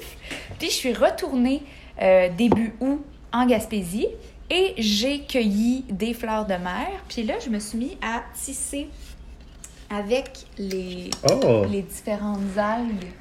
[0.59, 1.63] Puis je suis retournée
[2.01, 4.07] euh, début août en Gaspésie
[4.49, 6.87] et j'ai cueilli des fleurs de mer.
[7.09, 8.87] Puis là, je me suis mis à tisser
[9.89, 11.65] avec les, oh!
[11.69, 13.11] les différentes algues.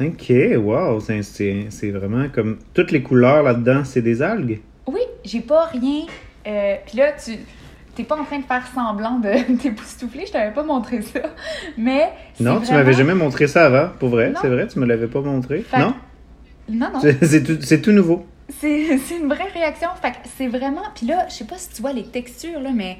[0.00, 4.60] OK, wow, c'est vraiment comme toutes les couleurs là-dedans, c'est des algues?
[4.86, 6.06] Oui, j'ai pas rien.
[6.46, 7.38] Euh, puis là, tu
[7.94, 11.20] t'es pas en train de faire semblant de t'époustoufler, je t'avais pas montré ça.
[11.78, 12.10] Mais.
[12.40, 15.20] Non, tu m'avais jamais montré ça avant, pour vrai, c'est vrai, tu me l'avais pas
[15.20, 15.64] montré.
[15.78, 15.94] non?
[16.68, 17.00] Non, non.
[17.00, 18.26] C'est tout, tout, nouveau.
[18.58, 19.88] C'est une vraie réaction.
[20.00, 20.82] Fait c'est vraiment.
[20.94, 22.98] Puis là, je sais pas si tu vois les textures, là, mais.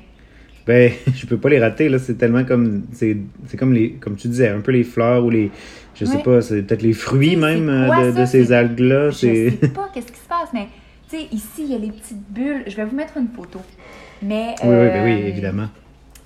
[0.67, 1.99] Ben, je peux pas les rater, là.
[1.99, 2.85] C'est tellement comme.
[2.93, 3.17] C'est
[3.59, 3.93] comme les.
[3.93, 5.51] Comme tu disais, un peu les fleurs ou les.
[5.95, 9.11] Je sais pas, c'est peut-être les fruits même euh, de, de, ces algues-là.
[9.11, 10.69] Je sais pas qu'est-ce qui se passe, mais.
[11.09, 12.65] Tu sais, ici, il y a les petites bulles.
[12.67, 13.61] Je vais vous mettre une photo.
[14.23, 15.69] Mais, oui, oui, ben oui, euh, évidemment.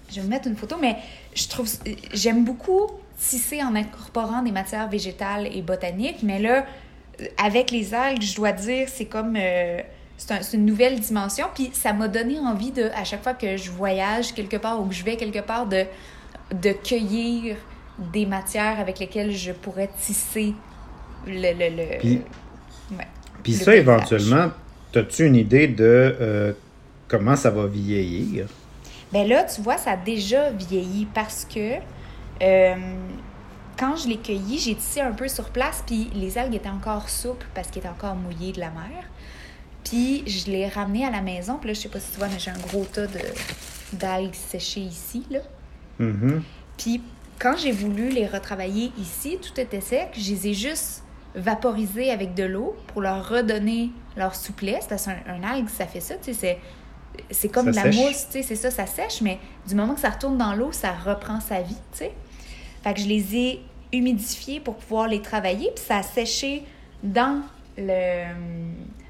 [0.08, 0.96] Je vais vous mettre une photo, mais
[1.34, 1.68] je trouve.
[2.14, 2.86] J'aime beaucoup
[3.18, 6.64] tisser en incorporant des matières végétales et botaniques, mais là,
[7.44, 9.34] avec les algues, je dois dire, c'est comme.
[9.36, 9.80] Euh,
[10.18, 11.46] c'est une nouvelle dimension.
[11.54, 14.86] Puis ça m'a donné envie de, à chaque fois que je voyage quelque part ou
[14.86, 15.84] que je vais quelque part, de,
[16.52, 17.56] de cueillir
[18.12, 20.54] des matières avec lesquelles je pourrais tisser
[21.26, 21.52] le.
[21.52, 22.20] le, le puis,
[23.42, 24.50] puis ça, éventuellement,
[24.94, 26.52] as-tu une idée de euh,
[27.06, 28.46] comment ça va vieillir?
[29.12, 31.74] Bien là, tu vois, ça a déjà vieilli parce que
[32.42, 32.74] euh,
[33.78, 37.08] quand je l'ai cueilli, j'ai tissé un peu sur place, puis les algues étaient encore
[37.08, 39.04] souples parce qu'elles étaient encore mouillées de la mer.
[39.84, 42.28] Puis je l'ai ramené à la maison, puis là, je sais pas si tu vois,
[42.28, 43.06] mais j'ai un gros tas
[43.92, 45.40] d'algues séchées ici, là.
[46.00, 46.40] Mm-hmm.
[46.76, 47.02] Puis
[47.38, 52.34] quand j'ai voulu les retravailler ici, tout était sec, je les ai juste vaporisées avec
[52.34, 56.58] de l'eau pour leur redonner leur souplesse, parce qu'un algue, ça fait ça, tu sais,
[57.30, 60.00] c'est comme de la mousse, tu sais, c'est ça, ça sèche, mais du moment que
[60.00, 62.12] ça retourne dans l'eau, ça reprend sa vie, tu sais.
[62.82, 63.62] Fait que je les ai
[63.92, 66.64] humidifiés pour pouvoir les travailler, puis ça a séché
[67.02, 67.42] dans,
[67.76, 68.24] le,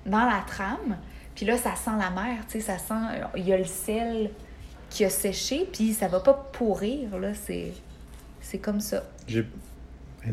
[0.09, 0.97] dans la trame.
[1.35, 2.95] Puis là, ça sent la mer, tu sais, ça sent...
[3.37, 4.31] Il y a le sel
[4.91, 7.73] qui a séché, puis ça va pas pourrir, là, c'est...
[8.63, 9.05] Comme ça.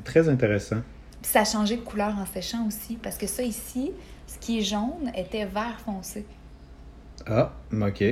[0.06, 0.78] Très intéressant.
[1.22, 3.92] Puis ça a changé de couleur en séchant aussi, parce que ça ici,
[4.26, 6.26] ce qui est jaune était vert foncé.
[7.28, 8.04] Ah, ok.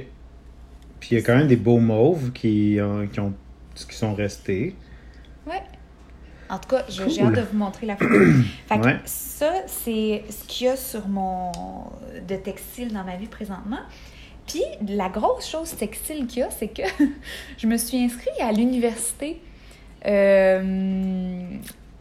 [0.99, 3.33] Puis il y a quand même des beaux mauves qui, ont, qui, ont,
[3.75, 4.75] qui sont restés.
[5.47, 5.63] Ouais.
[6.53, 8.13] En tout cas, j'ai hâte de vous montrer la photo.
[8.69, 11.51] fait que ça, c'est ce qu'il y a sur mon
[12.27, 13.79] de textile dans ma vie présentement.
[14.47, 16.83] Puis la grosse chose textile qu'il y a, c'est que
[17.57, 19.41] je me suis inscrite à l'université
[20.05, 21.41] euh,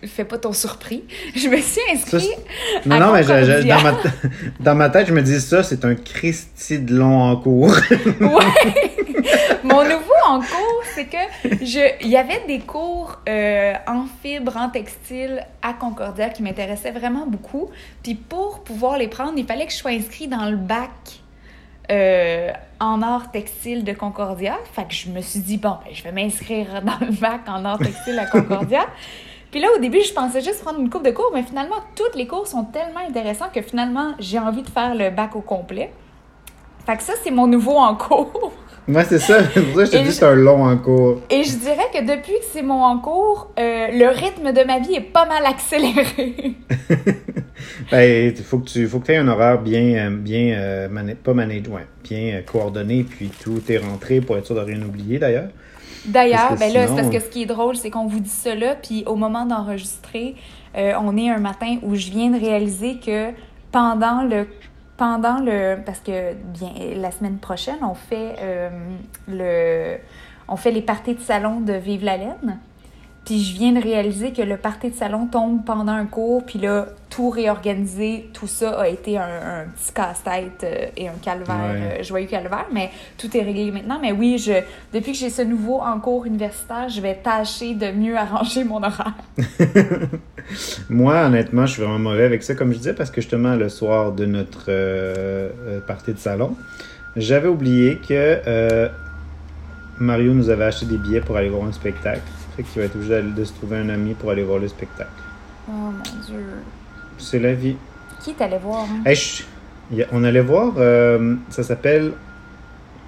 [0.05, 1.05] fais pas ton surpris.
[1.35, 2.39] Je me suis inscrite.
[2.87, 3.93] non, non, mais dans, ma
[4.61, 7.77] dans, ma tête, je me dis ça, c'est un Christy de long en cours.
[8.21, 9.02] ouais!
[9.65, 14.57] Mon nouveau en cours, c'est que je, il y avait des cours euh, en fibre,
[14.57, 17.71] en textile à Concordia qui m'intéressaient vraiment beaucoup.
[18.03, 20.91] Puis pour pouvoir les prendre, il fallait que je sois inscrite dans le bac
[21.91, 24.57] euh, en art textile de Concordia.
[24.73, 27.65] Fait que je me suis dit, bon, ben, je vais m'inscrire dans le bac en
[27.65, 28.87] art textile à Concordia.
[29.51, 32.15] Puis là, au début, je pensais juste prendre une coupe de cours, mais finalement, toutes
[32.15, 35.93] les cours sont tellement intéressants que finalement, j'ai envie de faire le bac au complet.
[36.87, 38.53] Fait que ça, c'est mon nouveau en cours.
[38.89, 39.39] Moi, c'est ça.
[39.55, 41.21] C'est pour ça que je te dis c'est un long en cours.
[41.31, 44.81] Et je dirais que depuis que c'est mon en cours, euh, le rythme de ma
[44.81, 46.57] vie est pas mal accéléré.
[47.91, 51.33] ben, il faut que tu faut que aies un horaire bien, euh, bien euh, pas
[51.33, 51.63] managé,
[52.03, 55.49] bien coordonné, puis tout est rentré pour être sûr de rien oublier d'ailleurs.
[56.05, 58.75] D'ailleurs, ben là, c'est parce que ce qui est drôle, c'est qu'on vous dit cela,
[58.75, 60.35] puis au moment d'enregistrer,
[60.77, 63.31] euh, on est un matin où je viens de réaliser que
[63.71, 64.47] pendant le
[64.97, 68.71] pendant le parce que bien la semaine prochaine on fait euh,
[69.29, 69.99] le
[70.49, 72.59] on fait les parties de salon de Vive la laine
[73.25, 76.59] Puis je viens de réaliser que le party de salon tombe pendant un cours, puis
[76.59, 81.57] là, tout réorganiser, tout ça a été un, un petit casse-tête euh, et un calvaire,
[81.73, 82.01] Ouais.
[82.01, 84.01] euh, joyeux calvaire, mais tout est réglé maintenant.
[84.03, 84.55] Mais oui, je,
[84.93, 88.83] depuis que j'ai ce nouveau en cours universitaire, je vais tâcher de mieux arranger mon
[88.83, 89.15] horaire.
[90.91, 93.69] Moi, honnêtement, je suis vraiment mauvais avec ça, comme je disais, parce que justement, le
[93.69, 96.57] soir de notre euh, euh, partie de salon,
[97.17, 98.89] j'avais oublié que
[100.01, 102.23] Mario nous avait acheté des billets pour aller voir un spectacle.
[102.57, 105.11] Fait qu'il va être obligé de se trouver un ami pour aller voir le spectacle.
[105.69, 106.45] Oh mon dieu.
[107.19, 107.77] C'est la vie.
[108.21, 108.85] Qui t'allais voir?
[108.85, 109.03] Hein?
[109.07, 109.19] Hey,
[110.13, 112.13] on allait voir, euh, ça s'appelle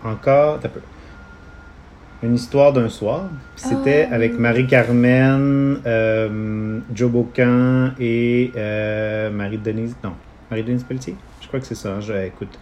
[0.04, 0.80] encore, t'as peu.
[2.22, 3.24] Une histoire d'un soir.
[3.56, 4.38] Puis C'était Ah, avec.
[4.38, 9.94] Marie-Carmen, euh, Joe Bocan et euh, Marie-Denise.
[10.02, 10.14] Non,
[10.50, 11.16] Marie-Denise Pelletier?
[11.42, 11.96] Je crois que c'est ça.
[11.96, 12.00] hein.
[12.00, 12.58] Je- écoute,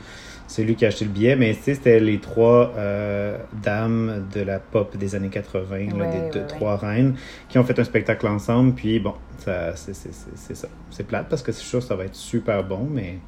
[0.52, 4.26] c'est lui qui a acheté le billet, mais tu sais, c'était les trois euh, dames
[4.34, 6.46] de la pop des années 80, là, Ouais, des ouais, deux- ouais.
[6.46, 7.14] trois reines,
[7.48, 8.74] qui ont fait un spectacle ensemble.
[8.74, 10.68] Puis bon, ça, c'est, ça.
[10.90, 13.18] C'est plate parce que c'est sûr que ça va être super bon, mais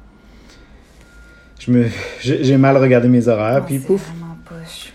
[1.59, 1.85] je me,
[2.21, 3.61] j'ai mal regardé mes horaires.
[3.63, 4.91] Oh, puis c'est pouf, vraiment poche.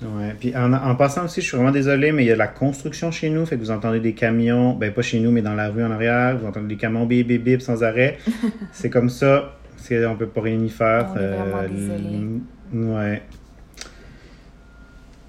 [0.00, 2.38] Ouais, puis en, en passant aussi, je suis vraiment désolé, mais il y a de
[2.38, 5.42] la construction chez nous, fait que vous entendez des camions, ben pas chez nous, mais
[5.42, 8.18] dans la rue en arrière, vous entendez des camions bip bip bip sans arrêt.
[8.72, 11.08] c'est comme ça, c'est, on peut pas rien y faire.
[11.14, 12.04] On est vraiment désolé.
[12.14, 12.40] l-
[12.74, 13.22] Ouais.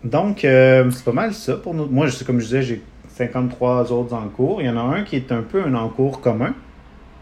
[0.04, 1.86] Donc, euh, c'est pas mal ça pour nous.
[1.88, 4.62] Moi, je- comme je disais, j'ai 53 autres en cours.
[4.62, 6.54] Il y en a un qui est un peu un encours commun.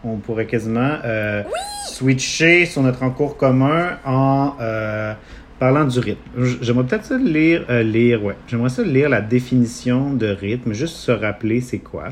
[0.04, 1.42] On pourrait quasiment euh,
[1.88, 5.12] switcher sur notre encours commun en euh,
[5.58, 6.20] parlant du rythme.
[6.62, 8.36] J'aimerais peut-être ça lire, euh, lire, ouais.
[8.46, 12.10] J'aimerais ça lire la définition de rythme, juste se rappeler c'est quoi.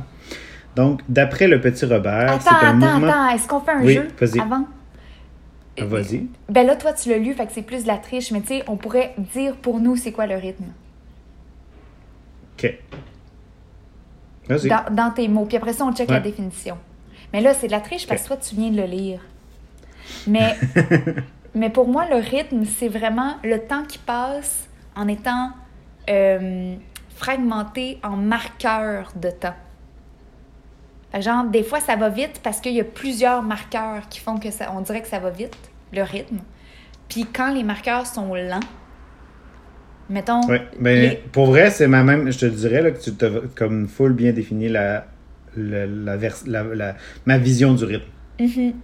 [0.74, 3.06] Donc, d'après le petit Robert, Attends, c'est un attends, mouvement.
[3.06, 3.34] attends.
[3.34, 4.08] Est-ce qu'on fait un Oui, jeu
[4.42, 4.66] avant?
[5.78, 6.26] Ah, Vas-y.
[6.48, 8.48] Ben là, toi, tu l'as lu, fait que c'est plus de la triche, mais tu
[8.48, 10.72] sais, on pourrait dire pour nous c'est quoi le rythme?
[12.58, 12.74] OK.
[14.48, 14.68] Vas-y.
[14.68, 15.44] Dans, dans tes mots.
[15.44, 16.78] Puis après ça, on check la définition.
[17.32, 19.20] Mais là, c'est de la triche parce que toi, tu viens de le lire.
[20.26, 20.56] Mais,
[21.54, 25.50] mais pour moi, le rythme, c'est vraiment le temps qui passe en étant
[26.08, 26.76] euh,
[27.16, 29.54] fragmenté en marqueurs de temps.
[31.20, 34.50] Genre, des fois, ça va vite parce qu'il y a plusieurs marqueurs qui font que
[34.50, 35.56] ça, on dirait que ça va vite,
[35.92, 36.38] le rythme.
[37.08, 38.60] Puis quand les marqueurs sont lents,
[40.10, 42.30] mettons, Ouais, ben, Les- pour vrai, c'est ma même.
[42.30, 45.06] Je te dirais là, que tu t'as comme full bien défini la,
[45.56, 48.04] la, la, vers- la- la- ma vision du rythme.
[48.40, 48.74] Mhm.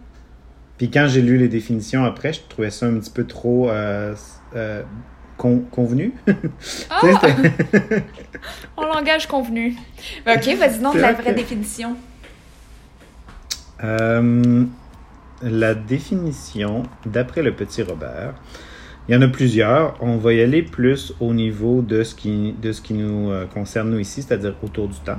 [0.79, 4.15] Puis quand j'ai lu les définitions après, je trouvais ça un petit peu trop euh,
[4.57, 4.83] euh,
[5.37, 6.13] con- convenu.
[6.61, 8.03] C'était-
[8.77, 9.75] En langage convenu.
[10.25, 11.97] Ben, ok, vas-y donc la vrai vraie que- définition.
[13.85, 14.65] Euh,
[15.43, 18.35] la définition, d'après le petit Robert,
[19.09, 19.97] il y en a plusieurs.
[20.01, 23.47] On va y aller plus au niveau de ce qui, de ce qui nous euh,
[23.47, 25.19] concerne nous ici, c'est-à-dire autour du temps.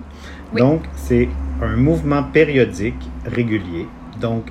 [0.54, 0.60] Oui.
[0.60, 1.28] Donc, c'est
[1.62, 3.86] un mouvement périodique, régulier.
[4.22, 4.46] Donc,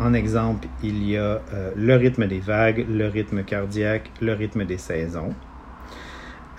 [0.00, 4.64] en exemple, il y a euh, le rythme des vagues, le rythme cardiaque, le rythme
[4.64, 5.34] des saisons.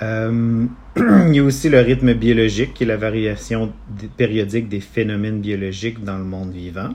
[0.02, 0.66] Euh,
[0.98, 3.72] il y a aussi le rythme biologique, qui est la variation
[4.18, 6.90] périodique des phénomènes biologiques dans le monde vivant.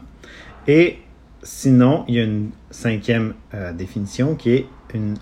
[0.67, 0.99] Et
[1.43, 4.67] sinon, il y a une cinquième euh, définition qui est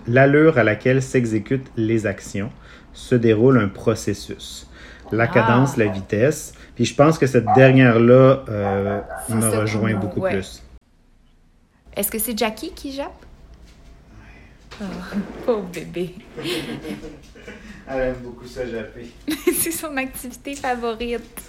[0.07, 2.51] l'allure à laquelle s'exécutent les actions,
[2.92, 4.68] se déroule un processus.
[5.12, 5.29] La Ah.
[5.29, 6.55] cadence, la vitesse.
[6.75, 10.33] Puis je pense que cette dernière-là euh, me rejoint beaucoup ouais.
[10.33, 10.62] plus.
[11.97, 13.25] Est-ce que c'est Jackie qui jappe?
[14.81, 14.85] Oh,
[15.47, 16.14] pauvre bébé.
[17.88, 19.11] Elle aime beaucoup ça, japper.
[19.59, 21.42] c'est son activité favorite.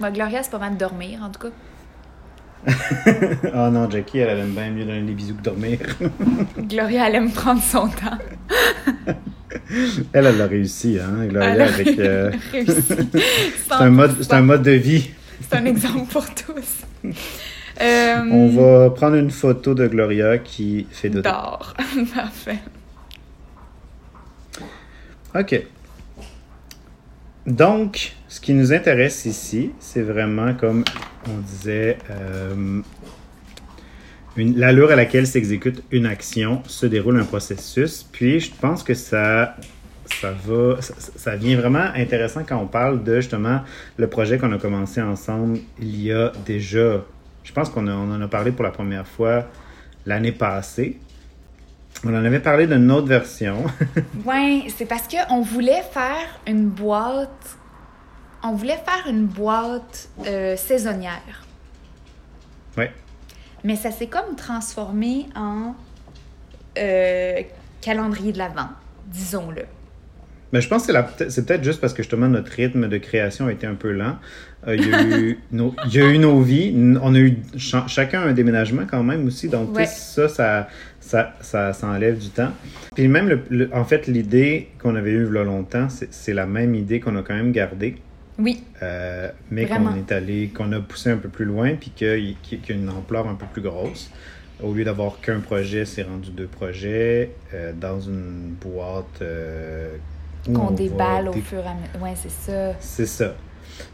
[0.00, 2.72] Moi, Gloria, c'est pas mal de dormir, en tout cas.
[3.54, 5.78] oh non, Jackie, elle, elle aime bien mieux donner des bisous que dormir.
[6.58, 8.18] Gloria, elle aime prendre son temps.
[10.12, 11.98] elle, elle a réussi, hein, Gloria, Elle a avec...
[11.98, 15.10] euh, c'est un, mode, c'est un mode de vie.
[15.48, 17.12] C'est un exemple pour tous.
[17.80, 21.74] Euh, On va prendre une photo de Gloria qui fait de Dors.
[22.14, 22.58] Parfait.
[25.34, 25.66] OK.
[27.46, 30.84] Donc, ce qui nous intéresse ici, c'est vraiment, comme
[31.28, 32.80] on disait, euh,
[34.36, 38.02] l'allure à laquelle s'exécute une action, se déroule un processus.
[38.10, 39.56] Puis, je pense que ça,
[40.06, 43.60] ça va, ça, vient vraiment intéressant quand on parle de justement
[43.96, 47.04] le projet qu'on a commencé ensemble il y a déjà.
[47.42, 49.46] Je pense qu'on en a parlé pour la première fois
[50.06, 50.98] l'année passée.
[52.04, 53.64] On en avait parlé d'une autre version.
[54.24, 57.56] Ouais, c'est parce qu'on voulait faire une boîte.
[58.42, 61.44] On voulait faire une boîte euh, saisonnière.
[62.76, 62.92] ouais.
[63.62, 65.74] Mais ça s'est comme transformé en
[66.76, 67.40] euh,
[67.80, 68.68] calendrier de l'Avent,
[69.06, 69.64] disons-le.
[70.54, 70.92] Mais je pense que
[71.30, 74.18] c'est peut-être juste parce que justement notre rythme de création a été un peu lent.
[74.68, 76.72] Euh, il, y a eu nos, il y a eu nos vies.
[77.02, 79.48] On a eu cha- chacun un déménagement quand même aussi.
[79.48, 79.84] Donc Ouais.
[79.86, 80.68] ça, ça,
[81.00, 81.34] ça,
[81.72, 82.52] ça, du temps.
[82.94, 86.32] Puis même, le- le- en fait, l'idée qu'on avait eue il y a longtemps, c'est
[86.34, 87.96] la même idée qu'on a quand même gardée.
[88.38, 92.06] Oui, Euh, mais qu'on est allé, qu'on a poussé un peu plus loin, puis qu'il
[92.08, 94.08] y a une ampleur un peu plus grosse.
[94.62, 99.96] Au lieu d'avoir qu'un projet, c'est rendu deux projets euh, dans une boîte euh,
[100.52, 102.02] qu'on déballe au fur et à mesure.
[102.02, 102.72] Ouais, c'est ça.
[102.80, 103.34] C'est ça.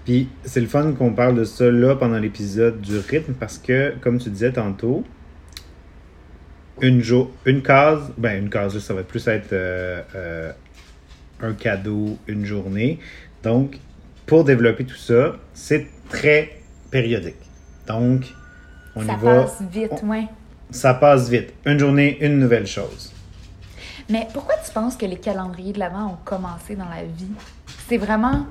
[0.05, 3.95] Puis c'est le fun qu'on parle de ça là pendant l'épisode du rythme parce que,
[4.01, 5.05] comme tu disais tantôt,
[6.81, 10.53] une, jo- une case, ben une case, ça va plus être euh, euh,
[11.43, 12.99] un cadeau, une journée.
[13.43, 13.79] Donc,
[14.27, 16.59] pour développer tout ça, c'est très
[16.91, 17.37] périodique.
[17.87, 18.25] Donc,
[18.97, 19.43] on ça y va.
[19.43, 20.25] passe vite, on- ouais.
[20.71, 21.53] Ça passe vite.
[21.67, 23.13] Une journée, une nouvelle chose.
[24.11, 27.31] Mais pourquoi tu penses que les calendriers de l'Avent ont commencé dans la vie?
[27.89, 28.47] C'est vraiment.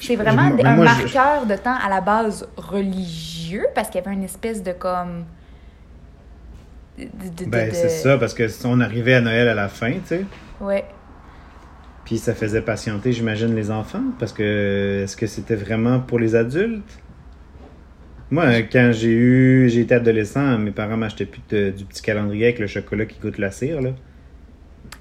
[0.00, 4.00] C'est vraiment je- un moi, je- marqueur de temps à la base religieux parce qu'il
[4.02, 5.24] y avait une espèce de comme.
[6.98, 9.54] de- de- de- Ben, de- c'est ça, parce que si on arrivait à Noël à
[9.54, 10.24] la fin, tu sais.
[10.60, 10.84] Ouais.
[12.04, 16.34] Puis ça faisait patienter, j'imagine, les enfants, parce que est-ce que c'était vraiment pour les
[16.36, 16.98] adultes?
[18.30, 22.44] Moi, quand j'ai eu, j'ai été adolescent, mes parents m'achetaient plus de- du petit calendrier
[22.44, 23.90] avec le chocolat qui goûte la cire, là.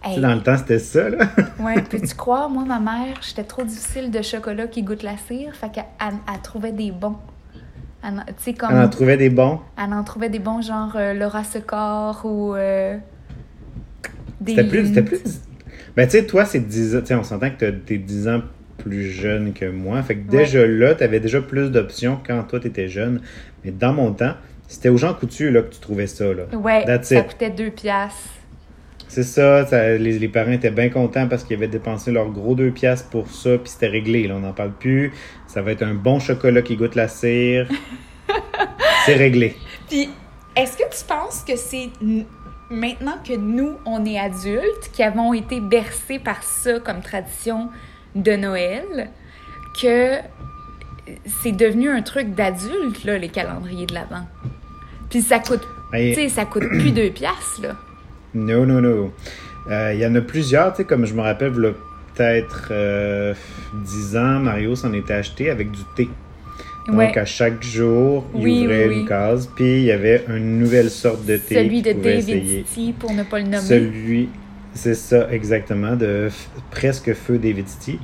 [0.04, 1.18] Hey, dans le temps, c'était ça, là.
[1.60, 5.56] ouais, peux-tu croire, moi, ma mère, j'étais trop difficile de chocolat qui goûte la cire,
[5.56, 7.16] fait qu'elle elle, elle trouvait des bons.
[8.06, 8.74] Elle en- Tu sais, comme.
[8.74, 9.60] On en trouvait des bons?
[9.78, 12.54] Elle en trouvait des bons, genre euh, Laura Secor ou.
[12.56, 12.98] euh,
[14.42, 15.22] des C'était plus, c'était plus...
[15.96, 18.42] Ben, tu sais, toi, c'est 10 ans, tu sais, on s'entend que t'es 10 ans
[18.80, 20.02] plus jeune que moi.
[20.04, 23.22] Fait que déjà là, t'avais déjà plus d'options quand toi, t'étais jeune.
[23.64, 24.34] Mais dans mon temps,
[24.68, 26.44] c'était aux gens coutus, là, que tu trouvais ça, là.
[26.58, 27.28] Ouais, That's ça it.
[27.28, 28.32] coûtait deux piastres.
[29.14, 32.56] C'est ça, ça- les, les parents étaient bien contents parce qu'ils avaient dépensé leur gros
[32.56, 34.28] 2 piastres pour ça, puis c'était réglé.
[34.28, 35.14] Là, on n'en parle plus.
[35.46, 37.68] Ça va être un bon chocolat qui goûte la cire.
[39.06, 39.56] c'est réglé.
[39.88, 40.10] Puis,
[40.56, 41.90] est-ce que tu penses que c'est
[42.72, 47.70] maintenant que nous, on est adultes, qui avons été bercés par ça comme tradition
[48.16, 49.10] de Noël,
[49.80, 50.16] que
[51.44, 54.26] c'est devenu un truc d'adulte, là, les calendriers de l'Avent?
[55.12, 57.76] Puis ça coûte, tu Ben, sais, ça coûte plus deux piastres, là.
[58.34, 59.12] No, no, no.
[59.70, 61.72] Euh, Il y en a plusieurs, tu sais, comme je me rappelle, il y a
[62.16, 63.34] peut-être euh,
[63.86, 66.10] 10 ans, Mario s'en était acheté avec du thé.
[66.88, 67.18] Donc, Ouais.
[67.18, 70.90] à chaque jour, il Oui, ouvrait oui, une case, puis il y avait une nouvelle
[70.90, 72.66] sorte de thé Celui de David essayer.
[72.68, 73.62] City, pour ne pas le nommer.
[73.62, 74.30] Celui,
[74.74, 76.28] c'est ça, exactement, de
[76.72, 78.00] presque feu David City.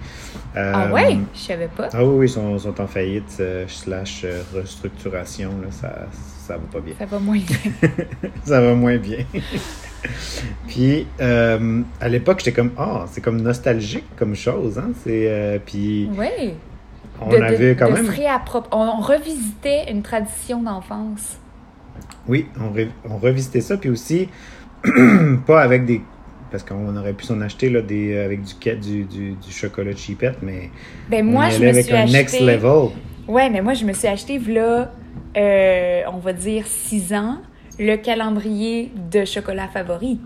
[0.55, 1.17] Euh, Ah ouais?
[1.35, 1.89] Je savais pas.
[1.91, 6.07] Ah oui, oui, ils sont, sont en faillite, euh, slash euh, restructuration, là, ça,
[6.47, 6.93] ça va pas bien.
[6.97, 7.89] Ça va moins bien.
[8.45, 9.17] ça va moins bien.
[10.67, 15.59] puis, euh, à l'époque, j'étais comme, ah, c'est comme nostalgique comme chose, hein, c'est, euh,
[15.63, 16.53] puis Oui.
[17.21, 18.05] on de, de- avait quand de même,
[18.71, 21.37] on, on revisitait une tradition d'enfance.
[22.27, 24.29] oui, on, revisitait ça, puis aussi,
[25.45, 26.01] pas avec des,
[26.51, 29.95] parce qu'on aurait pu s'en acheter, là, des, euh, avec du, du, du, du chocolat
[29.95, 30.69] cheapette, mais
[31.09, 32.17] Ben on moi, je me avec suis un acheté...
[32.17, 32.89] next level.
[33.27, 34.91] Ouais, mais moi, je me suis acheté, là,
[35.37, 37.37] euh, on va dire 6 ans,
[37.79, 40.19] le calendrier de chocolat favori.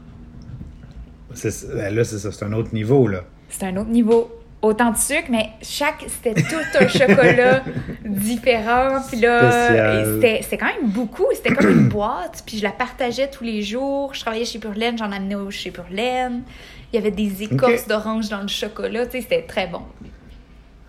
[1.76, 3.22] Ben là, c'est ça, c'est un autre niveau, là.
[3.50, 4.32] C'est un autre niveau.
[4.62, 6.06] Autant de sucre, mais chaque...
[6.08, 7.64] C'était tout un chocolat
[8.06, 9.02] différent.
[9.10, 11.26] Puis là, c'était quand même beaucoup.
[11.34, 12.44] C'était comme une boîte.
[12.46, 14.14] Puis je la partageais tous les jours.
[14.14, 16.44] Je travaillais chez Purlaine, j'en amenais au chez Purlaine.
[16.92, 19.06] Il y avait des écorces d'orange dans le chocolat.
[19.06, 19.82] Tu sais, c'était très bon.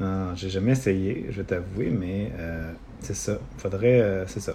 [0.00, 3.38] Ah, j'ai jamais essayé, je vais t'avouer, mais euh, c'est ça.
[3.58, 4.00] Faudrait.
[4.00, 4.52] euh, c'est ça.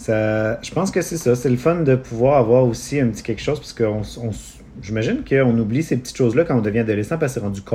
[0.00, 0.58] Ça.
[0.62, 1.34] Je pense que c'est ça.
[1.34, 4.30] C'est le fun de pouvoir avoir aussi un petit quelque chose, parce que on, on
[4.82, 7.66] j'imagine qu'on oublie ces petites choses-là quand on devient adolescent parce que c'est rendu sais,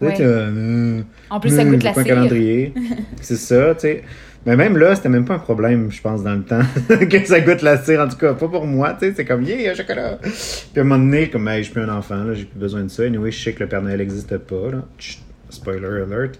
[0.00, 0.14] Ouais.
[0.14, 2.04] t'es, euh, En plus, ça Hmm, goûte la cire.
[2.04, 2.72] calendrier.
[3.20, 4.02] c'est ça, tu sais.
[4.46, 7.40] Mais même là, c'était même pas un problème, je pense, dans le temps, que ça
[7.40, 8.00] goûte la cire.
[8.00, 9.12] En tout cas, pas pour moi, tu sais.
[9.14, 10.18] C'est comme, yeah, chocolat.
[10.22, 10.32] Puis
[10.76, 12.82] à un moment donné, comme, hey, je suis plus un enfant, là, j'ai plus besoin
[12.84, 13.02] de ça.
[13.02, 14.78] Anyway, je sais que le Père Noël n'existe pas, là.
[14.98, 15.18] Chut,
[15.50, 16.38] spoiler alert.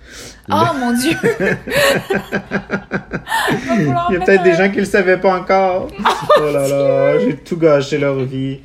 [0.51, 1.17] Oh mon Dieu!
[3.79, 5.89] Il y a peut-être des gens qui le savaient pas encore.
[6.43, 8.61] Oh, là là, j'ai tout gâché leur vie.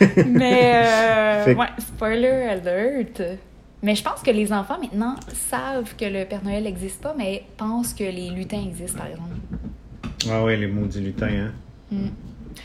[0.26, 3.22] Mais, euh, Fait ouais, spoiler alert.
[3.82, 5.16] Mais je pense que les enfants maintenant
[5.50, 9.34] savent que le Père Noël n'existe pas, mais pensent que les lutins existent, par exemple.
[10.30, 11.52] Ah ouais, les maudits lutins, hein.
[11.90, 12.06] Mm.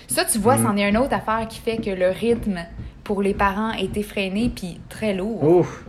[0.07, 0.63] Ça, tu vois, Mm.
[0.63, 2.59] c'en est une autre affaire qui fait que le rythme
[3.03, 5.43] pour les parents est effréné puis très lourd.
[5.43, 5.83] Ouf!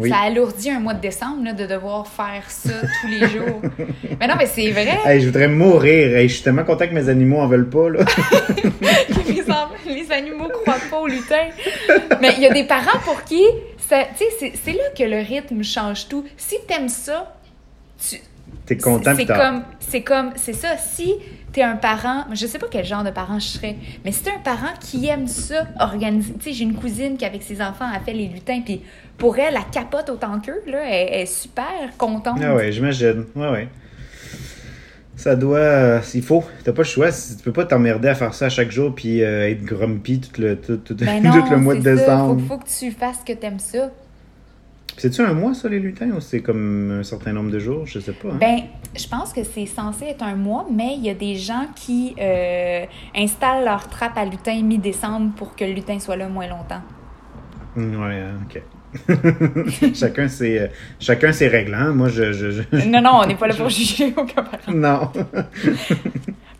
[0.00, 0.08] Oui.
[0.08, 2.70] Ça alourdit un mois de décembre là, de devoir faire ça
[3.00, 3.60] tous les jours.
[4.18, 4.98] mais non, mais c'est vrai.
[5.04, 6.16] Hey, je voudrais mourir.
[6.16, 7.90] Hey, je suis tellement content que mes animaux en veulent pas.
[7.90, 8.00] Là.
[9.28, 11.48] les, les animaux croient pas au lutin.
[12.20, 13.44] Mais il y a des parents pour qui,
[13.78, 16.24] c'est là que le rythme change tout.
[16.36, 17.36] Si t'aimes ça,
[17.98, 18.16] tu,
[18.76, 20.76] T'es content c'est comme, c'est comme, c'est ça.
[20.78, 21.14] Si
[21.52, 24.30] t'es un parent, je sais pas quel genre de parent je serais, mais si t'es
[24.30, 27.86] un parent qui aime ça, organiser, tu sais, j'ai une cousine qui avec ses enfants
[27.92, 28.80] a fait les lutins, puis
[29.18, 31.66] pour elle, la capote autant qu'eux, là, elle, elle est super
[31.98, 32.38] contente.
[32.42, 33.24] Ah ouais, j'imagine.
[33.34, 33.68] Ouais, ouais.
[35.16, 35.58] Ça doit.
[35.58, 36.42] euh, il faut.
[36.64, 37.10] T'as pas le choix.
[37.12, 40.40] Tu peux pas t'emmerder à faire ça à chaque jour puis euh, être grumpy tout
[40.40, 41.94] le, tout, tout- Ben tout le mois de ça.
[41.94, 42.40] décembre.
[42.40, 43.90] Faut, faut que tu fasses ce que t'aimes ça.
[44.96, 47.86] C'est-tu un mois, ça, les lutins, ou c'est comme un certain nombre de jours?
[47.86, 48.28] Je sais pas.
[48.28, 48.36] hein.
[48.38, 48.58] Ben,
[48.96, 52.14] je pense que c'est censé être un mois, mais il y a des gens qui
[52.20, 52.84] euh,
[53.16, 56.82] installent leur trappe à lutin mi-décembre pour que le lutin soit là moins longtemps.
[57.76, 58.62] Mm, Ouais, hein, ok.
[59.94, 60.66] chacun, ses, euh,
[60.98, 61.92] chacun ses règles, hein.
[61.92, 62.32] Moi, je.
[62.32, 64.72] je, je- Non, non, on n'est pas là pour juger aucun parent.
[64.74, 65.10] Non.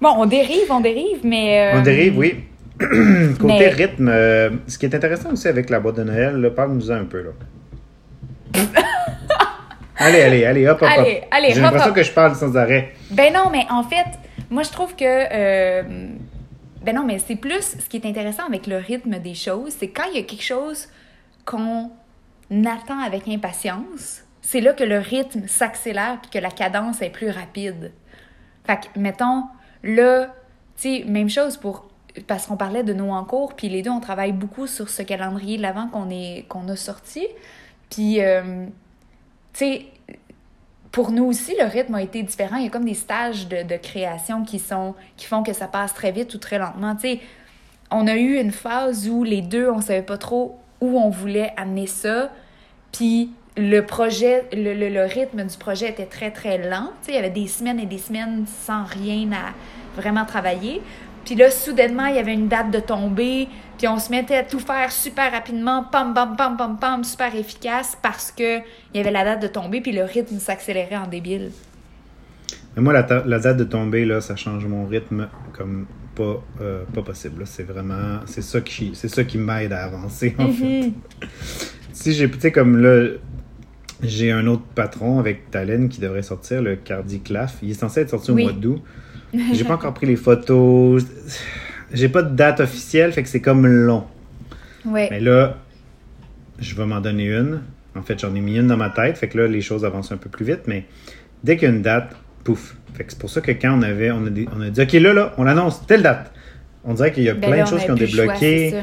[0.00, 1.74] Bon, on dérive, on dérive, mais...
[1.74, 2.36] euh, On dérive, oui.
[2.78, 6.48] Côté mais- rythme, euh, ce qui est intéressant aussi avec la boîte de Noël, là,
[6.50, 7.30] parle-nous-en un peu, là.
[9.96, 11.28] allez, allez, allez, hop, hop, Allez, hop.
[11.30, 12.94] allez, J'ai l'impression que je parle sans arrêt.
[13.10, 14.06] Ben non, mais en fait,
[14.50, 15.04] moi, je trouve que...
[15.04, 15.82] euh,
[16.82, 17.76] ben non, mais c'est plus...
[17.78, 20.42] Ce qui est intéressant avec le rythme des choses, c'est quand il y a quelque
[20.42, 20.88] chose
[21.44, 21.90] qu'on
[22.50, 27.30] attend avec impatience, c'est là que le rythme s'accélère puis que la cadence est plus
[27.30, 27.92] rapide.
[28.66, 29.44] Fait que, mettons,
[29.82, 30.26] là,
[30.80, 31.86] tu sais, même chose pour...
[32.26, 35.02] Parce qu'on parlait de nos en cours, puis les deux, on travaille beaucoup sur ce
[35.02, 37.24] calendrier de l'avant qu'on est qu'on a sorti.
[37.90, 38.66] Puis, euh,
[39.52, 39.86] tu sais,
[40.92, 42.56] pour nous aussi, le rythme a été différent.
[42.56, 45.68] Il y a comme des stages de, de création qui, sont, qui font que ça
[45.68, 46.94] passe très vite ou très lentement.
[46.96, 47.20] Tu sais,
[47.90, 51.52] on a eu une phase où les deux, on savait pas trop où on voulait
[51.56, 52.30] amener ça.
[52.92, 56.90] Puis le projet, le, le- le rythme du projet était très, très lent.
[57.02, 59.52] Tu sais, il y avait des semaines et des semaines sans rien à
[60.00, 60.80] vraiment travailler.
[61.24, 63.48] Puis là, soudainement, il y avait une date de tombée.
[63.80, 67.34] Puis on se mettait à tout faire super rapidement, pam, pam, pam, pam, pam, super
[67.34, 71.06] efficace parce que il y avait la date de tombée, puis le rythme s'accélérait en
[71.06, 71.50] débile.
[72.76, 77.00] Mais moi, la, date de tomber, là, ça change mon rythme comme pas, euh, pas
[77.00, 77.44] possible.
[77.46, 78.20] C'est vraiment.
[78.26, 80.92] C'est ça qui, ça qui m'aide à avancer, en fait.
[81.94, 83.12] Si j'ai, tu sais, comme là,
[84.02, 87.56] j'ai un autre patron avec Talen qui devrait sortir, le Cardi Claf.
[87.62, 88.42] Il est censé être sorti Oui.
[88.42, 88.82] au mois d'août.
[89.54, 91.02] J'ai pas encore pris les photos.
[91.92, 94.04] J'ai pas de date officielle, fait que c'est comme long.
[94.84, 95.08] Ouais.
[95.10, 95.56] Mais là,
[96.58, 97.60] je vais m'en donner une.
[97.96, 100.12] En fait, j'en ai mis une dans ma tête, fait que là, les choses avancent
[100.12, 100.84] un peu plus vite, mais
[101.42, 102.14] dès qu'il y a une date,
[102.44, 102.76] pouf.
[102.94, 104.80] Fait que c'est pour ça que quand on avait, on a, des- on a dit,
[104.80, 106.30] OK, là, là, on annonce telle date.
[106.84, 108.74] On dirait qu'il y a Ben plein là, de on choses qui ont choix, débloqué.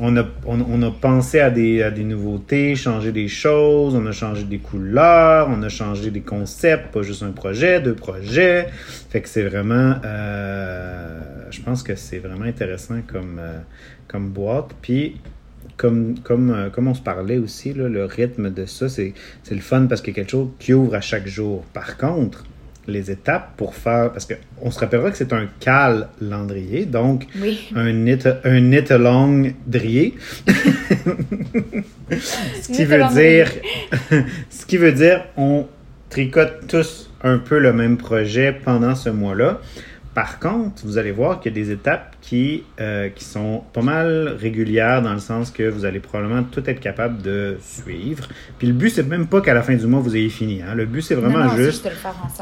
[0.00, 4.04] On a, on, on a pensé à des, à des nouveautés, changé des choses, on
[4.06, 8.68] a changé des couleurs, on a changé des concepts, pas juste un projet, deux projets.
[9.10, 11.20] Fait que c'est vraiment, euh,
[11.50, 13.58] je pense que c'est vraiment intéressant comme, euh,
[14.06, 14.70] comme boîte.
[14.82, 15.20] Puis,
[15.76, 19.54] comme, comme, euh, comme on se parlait aussi, là, le rythme de ça, c'est c'est
[19.54, 21.64] le fun parce qu'il y a quelque chose qui ouvre à chaque jour.
[21.72, 22.44] Par contre,
[22.88, 27.68] les étapes pour faire, parce qu'on se rappellera que c'est un calendrier, donc Oui.
[27.76, 30.14] un un knit along drier.
[32.10, 33.50] ce qui veut dire,
[34.50, 35.66] ce qui veut dire, on
[36.08, 39.60] tricote tous un peu le même projet pendant ce mois-là.
[40.18, 43.82] Par contre, vous allez voir qu'il y a des étapes qui, euh, qui sont pas
[43.82, 48.26] mal régulières dans le sens que vous allez probablement tout être capable de suivre.
[48.58, 50.60] Puis le but, c'est même pas qu'à la fin du mois, vous ayez fini.
[50.60, 50.74] hein.
[50.74, 51.84] Le but, c'est vraiment Non, non, c'est juste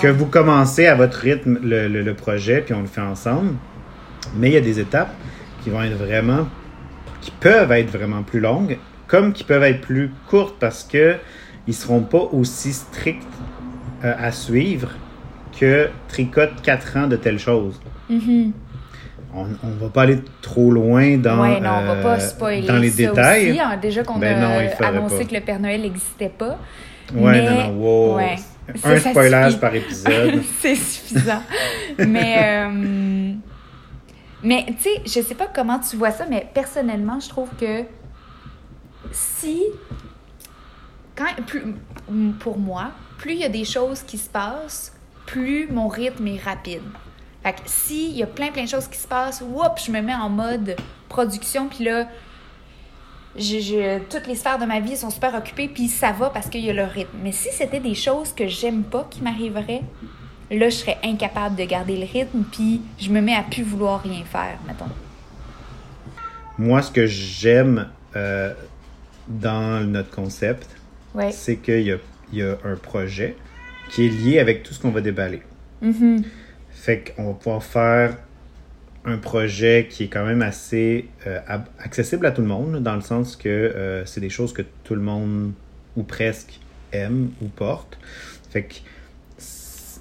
[0.01, 3.51] que vous commencez à votre rythme le, le- le projet, puis on le fait ensemble.
[4.39, 5.13] Mais il y a des étapes
[5.63, 6.49] qui vont être vraiment,
[7.21, 11.17] qui peuvent être vraiment plus longues, comme qui peuvent être plus courtes parce que
[11.69, 13.23] ils seront pas aussi stricts
[14.03, 14.89] euh, à suivre
[15.59, 17.81] que tricote 4 ans de telle chose.
[18.09, 18.53] Mhm.
[19.35, 22.67] On, on va pas aller trop loin dans, ouais, non, on va pas euh, spoiler
[22.67, 23.51] dans les ça détails.
[23.51, 23.77] aussi, hein.
[23.81, 25.25] Déjà qu'on Ben a annoncé pas.
[25.25, 26.59] que le Père Noël n'existait pas.
[27.15, 28.17] Ouais, Mais- non, non, wow.
[28.17, 28.37] ouais.
[28.83, 30.43] Un spoilage par épisode.
[30.61, 31.43] c'est suffisant.
[31.99, 32.37] mais,
[32.67, 33.33] euh,
[34.43, 37.83] mais tu sais, je sais pas comment tu vois ça, mais personnellement, je trouve que
[39.13, 39.63] si,
[41.15, 41.63] quand, plus,
[42.41, 44.93] pour moi, plus il y a des choses qui se passent,
[45.27, 46.83] plus mon rythme est rapide.
[47.43, 50.01] Fait que s'il y a plein, plein de choses qui se passent, whoop, je me
[50.01, 50.77] mets en mode
[51.09, 52.09] production, puis là,
[53.37, 56.49] je, je- toutes les sphères de ma vie sont super occupées, puis ça va parce
[56.49, 57.19] qu'il y a le rythme.
[57.23, 59.83] Mais si c'était des choses que j'aime pas qui m'arriveraient,
[60.51, 64.03] là, je serais incapable de garder le rythme, puis je me mets à plus vouloir
[64.03, 64.89] rien faire, mettons.
[66.59, 68.55] Moi, ce que j'aime euh,
[69.29, 70.69] dans notre concept,
[71.15, 71.31] Ouais.
[71.33, 71.97] c'est qu'il y a,
[72.33, 73.37] il y a un projet
[73.91, 75.43] qui est lié avec tout ce qu'on va déballer.
[75.83, 76.23] Mhm.
[76.71, 78.17] Fait qu'on va pouvoir faire
[79.05, 81.39] un projet qui est quand même assez euh,
[81.79, 84.95] accessible à tout le monde, dans le sens que euh, c'est des choses que tout
[84.95, 85.53] le monde,
[85.97, 86.59] ou presque,
[86.93, 87.99] aime ou porte.
[88.51, 88.75] Fait que.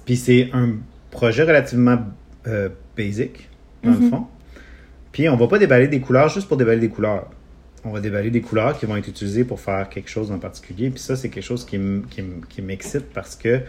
[0.04, 0.74] Puis c'est un
[1.10, 1.98] projet relativement
[2.46, 3.48] euh, basic,
[3.82, 4.10] dans le Mhm.
[4.10, 4.26] fond.
[5.12, 7.28] Puis on va pas déballer des couleurs juste pour déballer des couleurs.
[7.86, 10.90] On va déballer des couleurs qui vont être utilisées pour faire quelque chose en particulier.
[10.90, 11.78] Puis ça, c'est quelque chose qui
[12.62, 13.60] m'excite parce que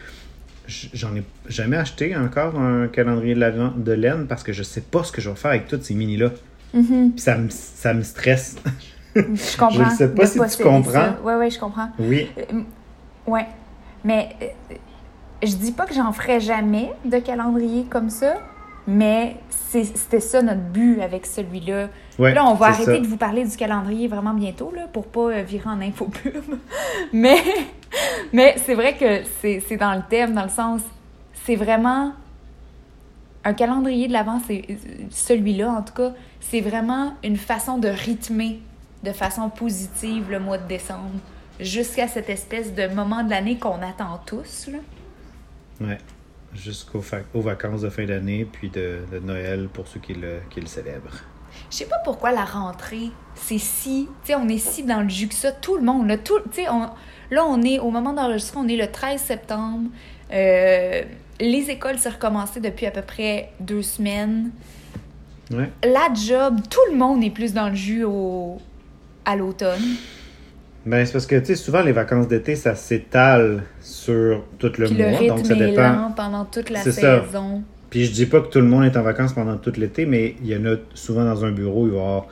[0.68, 5.11] j'en ai jamais acheté encore un calendrier de laine parce que je sais pas ce
[5.11, 6.32] que je vais faire avec toutes ces mini-là.
[6.74, 7.11] Mhm.
[7.11, 8.57] Puis ça me, ça me stresse.
[9.15, 9.86] Je comprends.
[9.89, 10.91] Je sais pas si tu comprends.
[10.91, 11.20] ça.
[11.24, 11.89] Ouais, ouais, je comprends.
[11.97, 12.28] Oui.
[12.38, 12.61] Euh,
[13.26, 13.45] ouais.
[14.03, 14.76] Mais euh,
[15.43, 18.36] je dis pas que j'en ferai jamais de calendrier comme ça,
[18.88, 21.90] mais c'était ça notre but avec celui-là.
[22.18, 23.00] Ouais, là, on va arrêter ça.
[23.00, 26.34] de vous parler du calendrier vraiment bientôt, là, pour pas euh, virer en infopub.
[27.14, 27.38] mais
[28.34, 30.82] mais c'est vrai que c'est c'est dans le thème, dans le sens,
[31.46, 32.14] c'est vraiment
[33.44, 34.64] un calendrier de l'avant, c'est
[35.12, 38.60] celui-là en tout cas, c'est vraiment une façon de rythmer
[39.04, 41.20] de façon positive le mois de décembre
[41.60, 44.70] jusqu'à cette espèce de moment de l'année qu'on attend tous.
[44.72, 44.80] Là.
[45.88, 45.98] Ouais.
[46.56, 47.04] Jusqu'aux
[47.41, 51.12] vacances de fin d'année, puis de, de Noël pour ceux qui le, qui le célèbrent.
[51.70, 55.10] Je sais pas pourquoi la rentrée, c'est si, tu sais, on est si dans le
[55.10, 56.89] jus que ça, tout le monde, là, tout, tu sais, on-
[57.32, 59.89] là, on est, au moment d'enregistrer, on est le 13 septembre,
[60.32, 61.04] Euh,
[61.39, 64.52] les écoles, c'est recommencé depuis à peu près deux semaines.
[65.52, 65.70] Ouais.
[65.86, 68.58] La job, tout le monde est plus dans le jus au,
[69.24, 69.82] à l'automne.
[70.88, 74.86] Ben, c'est parce que, tu sais, souvent, les vacances d'été, ça s'étale sur tout le
[74.88, 75.20] Puis le mois.
[75.20, 75.82] rythme donc, ça est dépend.
[75.94, 77.26] lent pendant toute la C'est ça.
[77.26, 77.62] saison.
[77.90, 80.36] Puis je dis pas que tout le monde est en vacances pendant tout l'été, mais
[80.42, 82.28] il y en a souvent dans un bureau, il va y avoir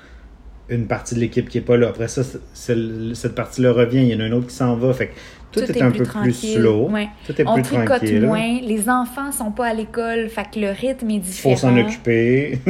[0.70, 1.90] une partie de l'équipe qui est pas là.
[1.90, 2.22] Après ça,
[2.54, 4.94] cette partie-là revient, il y en a une autre qui s'en va.
[4.94, 5.14] Fait que
[5.52, 6.90] tout, est, un peu plus slow.
[6.90, 7.08] Ouais.
[7.26, 8.22] Tout est On plus tricote tranquille.
[8.26, 11.56] moins, les enfants sont pas à l'école, fait que le rythme est Il différent.
[11.56, 12.60] faut s'en occuper.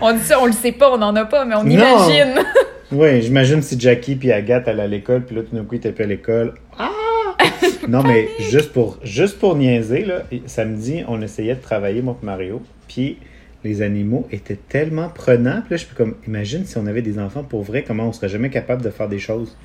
[0.00, 1.70] On dit ça, on le sait pas, on n'en a pas, mais on Non.
[1.70, 2.34] imagine.
[2.92, 5.78] oui, j'imagine si Jackie puis Agathe allaient à l'école, puis là, tout d'un coup, ils
[5.78, 6.54] étaient plus à l'école.
[6.78, 6.90] Ah!
[7.88, 12.26] non, mais juste pour, juste pour niaiser, là, samedi, on essayait de travailler, moi et
[12.26, 13.18] Mario, puis
[13.64, 15.62] les animaux étaient tellement prenants.
[15.62, 18.12] Puis là, je peux comme, imagine si on avait des enfants pour vrai, comment on
[18.12, 19.56] serait jamais capable de faire des choses?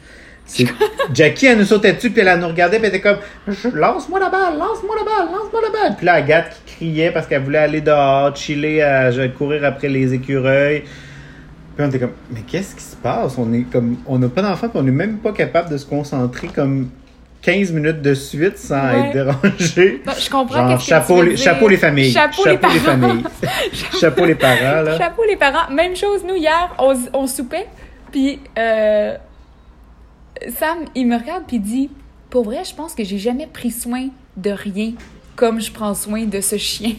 [1.14, 3.18] Jackie, elle nous sautait dessus, puis elle nous regardait, puis elle était comme,
[3.74, 5.96] lance-moi la balle, lance-moi la balle, lance-moi la balle.
[5.98, 10.14] Puis là, Agathe qui criait parce qu'elle voulait aller dehors, chiller, à, courir après les
[10.14, 10.84] écureuils.
[11.76, 13.38] Puis on était comme, mais qu'est-ce qui se passe?
[13.38, 15.86] On est comme, on n'a pas d'enfant, puis on n'est même pas capable de se
[15.86, 16.90] concentrer comme
[17.42, 19.08] 15 minutes de suite sans Ouais.
[19.08, 20.02] être dérangé.
[20.06, 22.12] Non, je comprends Genre, chapeau, les, chapeau les familles.
[22.12, 22.74] Chapeau, les parents.
[22.80, 23.24] familles.
[24.00, 24.98] chapeau les parents, là.
[24.98, 25.72] Chapeau les parents.
[25.72, 27.68] Même chose, nous, hier, on, on soupait,
[28.12, 29.16] puis euh,
[30.58, 31.90] Sam, il me regarde, puis il dit
[32.30, 34.08] Pour vrai, je pense que j'ai jamais pris soin
[34.38, 34.94] de rien
[35.36, 36.94] comme je prends soin de ce chien.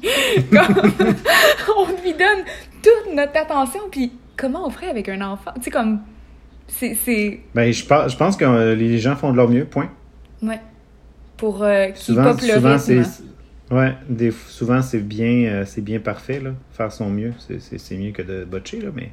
[0.50, 0.82] Comme,
[1.76, 2.42] on lui donne
[2.82, 5.52] toute notre attention, puis comment on ferait avec un enfant?
[5.56, 6.00] Tu sais, comme.
[6.68, 7.40] C'est.
[7.54, 9.90] Ben, je pense, je pense que euh, les gens font de leur mieux, point.
[10.42, 10.60] Ouais.
[11.36, 13.04] Pour euh, qu'il Souvent, pop le souvent rythme.
[13.04, 13.22] c'est.
[13.74, 16.50] Ouais, des, souvent c'est bien, euh, c'est bien parfait, là.
[16.72, 19.08] Faire son mieux, c'est- mieux que de botcher, là, mais...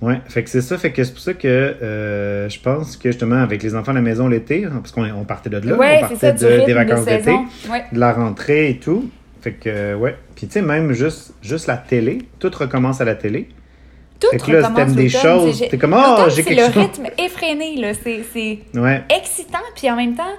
[0.00, 3.10] Ouais, fait que c'est ça, fait que c'est pour ça que euh, je pense que,
[3.10, 5.76] justement, avec les enfants à la maison l'été, hein, parce qu'on on partait de là,
[5.76, 7.32] ouais, on ça, partait de- rythme des vacances d'été.
[7.70, 7.84] Ouais.
[7.92, 9.10] de la rentrée et tout,
[9.42, 10.16] fait que, ouais.
[10.36, 13.48] Puis tu sais, même juste, juste la télé, tout recommence à la télé.
[14.20, 17.76] Tout Fait que là, recommence des choses, t'es comme, oh, j'ai c'est le rythme effréné,
[17.76, 17.92] là.
[17.94, 18.24] C'est...
[18.32, 18.60] c'est...
[18.74, 20.34] Ouais, excitant, puis en même temps,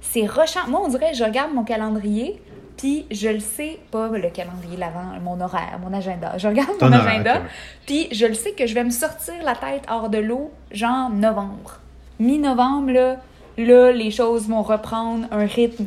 [0.00, 0.68] c'est rushant.
[0.68, 2.40] Moi, on dirait, je regarde mon calendrier,
[2.76, 6.36] puis je le sais, pas le calendrier de l'avant, mon horaire, mon agenda.
[6.36, 7.42] Je regarde Ton mon horaire, agenda,
[7.86, 11.10] puis je le sais que je vais me sortir la tête hors de l'eau, genre
[11.10, 11.80] novembre.
[12.20, 13.16] Mi-novembre, là,
[13.56, 15.86] là, les choses vont reprendre un rythme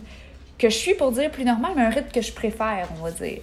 [0.57, 3.11] que je suis pour dire plus normal, mais un rythme que je préfère, on va
[3.11, 3.41] dire.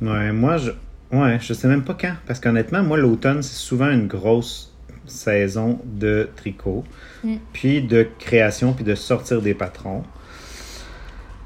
[0.00, 0.70] Ouais, moi, je.
[1.12, 2.14] Ouais, je sais même pas quand.
[2.26, 4.74] Parce qu'honnêtement, moi, l'automne, c'est souvent une grosse
[5.06, 6.84] saison de tricot,
[7.24, 7.36] Mm.
[7.52, 10.04] puis de création, puis de sortir des patrons.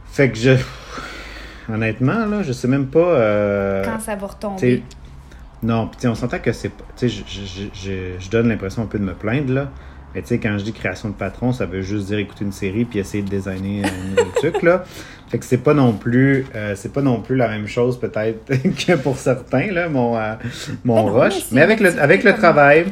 [0.06, 0.50] Fait que je.
[1.72, 2.98] Honnêtement, là, je sais même pas.
[2.98, 4.82] euh, Quand ça va retomber.
[5.62, 6.84] Non, puis on s'entend que c'est pas.
[6.96, 7.24] Tu sais,
[8.20, 9.70] je donne l'impression un peu de me plaindre, là.
[10.14, 12.52] Mais tu sais, quand je dis création de patron, ça veut juste dire écouter une
[12.52, 14.84] série puis essayer de designer un nouveau truc, là.
[15.28, 18.44] Fait que c'est pas non plus euh, c'est pas non plus la même chose peut-être
[18.86, 20.34] que pour certains, là, mon, euh,
[20.84, 21.34] mon Ben non, mais rush.
[21.52, 22.86] Mais avec le, avec le travail,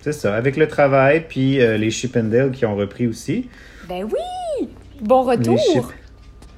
[0.00, 3.48] c'est ça, avec le travail, puis euh, les Chip and Dale qui ont repris aussi.
[3.88, 4.68] Ben oui!
[5.00, 5.92] Bon retour!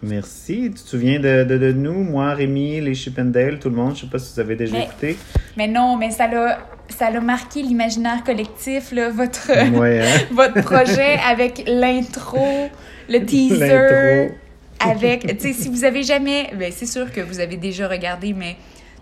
[0.09, 0.71] Merci.
[0.75, 3.95] Tu te souviens de, de, de nous, moi, Rémi, les Chippendale, tout le monde?
[3.97, 5.17] Je sais pas si vous avez déjà Mais- écouté.
[5.57, 10.21] Mais non, mais ça l'a, ça l'a marqué l'imaginaire collectif, là, votre, Ouais, hein?
[10.33, 12.69] votre projet avec l'intro,
[13.09, 13.59] le teaser.
[13.69, 14.35] L'intro.
[14.81, 18.33] avec, tu sais, si vous avez jamais, ben c'est sûr que vous avez déjà regardé,
[18.33, 18.57] mais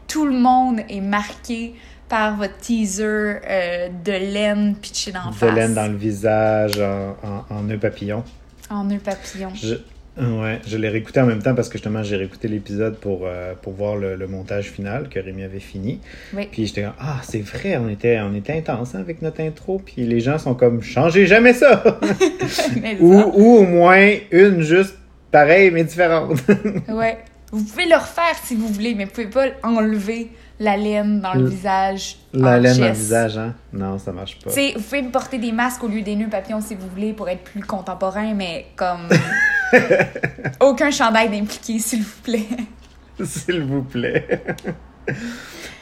[0.07, 1.75] tout le monde est marqué
[2.09, 5.55] par votre teaser euh, de laine pitchée d'en De face.
[5.55, 8.23] laine dans le visage, en, en, en nœud papillon.
[8.69, 9.51] En nœud papillon.
[9.55, 9.77] Je,
[10.19, 13.55] ouais, je l'ai réécouté en même temps parce que justement, j'ai réécouté l'épisode pour, euh,
[13.61, 16.01] pour voir le, le montage final que Rémi avait fini.
[16.35, 16.49] Oui.
[16.51, 19.81] Puis j'étais comme, ah, c'est vrai, on était, on était intense hein, avec notre intro.
[19.85, 21.83] Puis les gens sont comme, changez jamais ça!
[23.01, 24.97] Ou, ou au moins une juste
[25.31, 26.39] pareille mais différente.
[26.89, 27.19] ouais.
[27.51, 31.35] Vous pouvez le refaire si vous voulez, mais vous pouvez pas enlever la laine dans
[31.35, 32.17] le visage.
[32.33, 33.55] La laine dans le visage, hein?
[33.73, 34.51] Non, ça marche pas.
[34.51, 37.13] Tu sais, vous pouvez porter des masques au lieu des nœuds papillons si vous voulez
[37.13, 39.09] pour être plus contemporain, mais comme.
[40.61, 42.47] Aucun chandail d'impliqué, s'il vous plaît.
[43.25, 44.27] S'il vous plaît.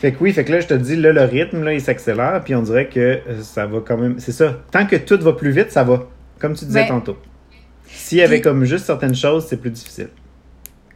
[0.01, 2.43] fait que oui, fait que là, je te dis, là, le rythme, là, il s'accélère,
[2.45, 4.19] puis on dirait que euh, ça va quand même.
[4.19, 4.59] C'est ça.
[4.71, 6.05] Tant que tout va plus vite, ça va.
[6.39, 6.89] Comme tu disais Ouais.
[6.89, 7.17] tantôt.
[7.87, 10.09] S'il y avait Puis- comme juste certaines choses, c'est plus difficile.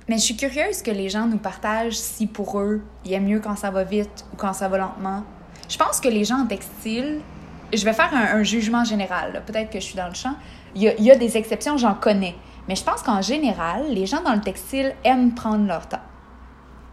[0.08, 3.20] Mais je suis curieuse que les gens nous partagent si pour eux, il y a
[3.20, 5.24] mieux quand ça va vite ou quand ça va lentement.
[5.68, 7.20] Je pense que les gens en textile,
[7.72, 10.34] je vais faire un, un jugement général, peut-être que je suis dans le champ.
[10.74, 12.34] Il y a, il y a des exceptions, j'en connais.
[12.68, 16.00] Mais je pense qu'en général, les gens dans le textile aiment prendre leur temps.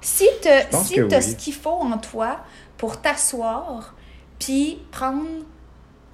[0.01, 1.21] Si tu si as oui.
[1.21, 2.39] ce qu'il faut en toi
[2.77, 3.93] pour t'asseoir,
[4.39, 5.27] puis prendre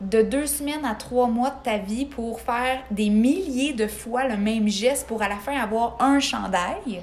[0.02, 4.28] de deux semaines à trois mois de ta vie pour faire des milliers de fois
[4.28, 7.02] le même geste pour à la fin avoir un chandail,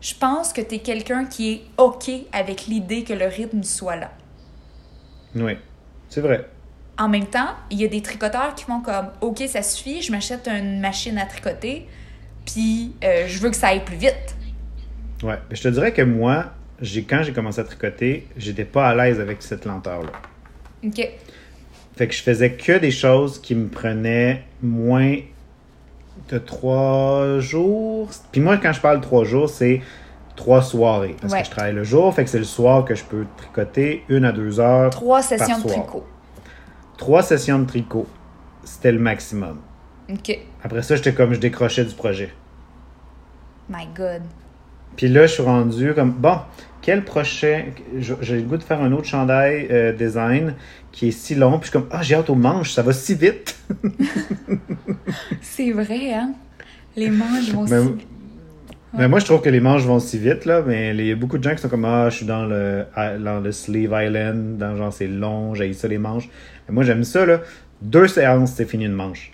[0.00, 3.96] je pense que tu es quelqu'un qui est OK avec l'idée que le rythme soit
[3.96, 4.10] là.
[5.34, 5.56] Oui,
[6.08, 6.48] c'est vrai.
[7.02, 10.12] En même temps, il y a des tricoteurs qui font comme OK, ça suffit, je
[10.12, 11.88] m'achète une machine à tricoter,
[12.46, 14.36] puis euh, je veux que ça aille plus vite.
[15.24, 15.38] Ouais.
[15.50, 19.18] Je te dirais que moi, j'ai quand j'ai commencé à tricoter, j'étais pas à l'aise
[19.18, 20.12] avec cette lenteur-là.
[20.84, 21.08] OK.
[21.96, 25.16] Fait que je faisais que des choses qui me prenaient moins
[26.30, 28.10] de trois jours.
[28.30, 29.80] Puis moi, quand je parle de trois jours, c'est
[30.36, 31.16] trois soirées.
[31.20, 31.40] Parce Ouais.
[31.40, 34.24] que je travaille le jour, fait que c'est le soir que je peux tricoter une
[34.24, 34.90] à deux heures.
[34.90, 35.74] Trois sessions de soir.
[35.84, 36.06] tricot.
[37.02, 38.06] Trois sessions de tricot.
[38.62, 39.58] C'était le maximum.
[40.08, 40.38] OK.
[40.62, 42.32] Après ça, j'étais comme je décrochais du projet.
[43.68, 44.22] My God.
[44.94, 46.36] Puis là, je suis rendu comme bon,
[46.80, 47.64] quel prochain.
[47.98, 50.54] J'ai le goût de faire un autre chandail euh, design
[50.92, 51.58] qui est si long.
[51.58, 53.58] Puis je suis comme ah, j'ai hâte aux manches, ça va si vite.
[55.40, 56.34] C'est vrai, hein?
[56.94, 58.06] Les manches vont Mais, si-
[58.94, 60.62] mais moi, je trouve que les manches vont si vite, là.
[60.66, 62.84] Mais il y a beaucoup de gens qui sont comme Ah, je suis dans le,
[62.96, 66.28] dans le Sleeve Island, dans genre c'est long, j'ai ça les manches.
[66.68, 67.40] Mais moi, j'aime ça, là.
[67.80, 69.32] Deux séances, c'est fini une manche.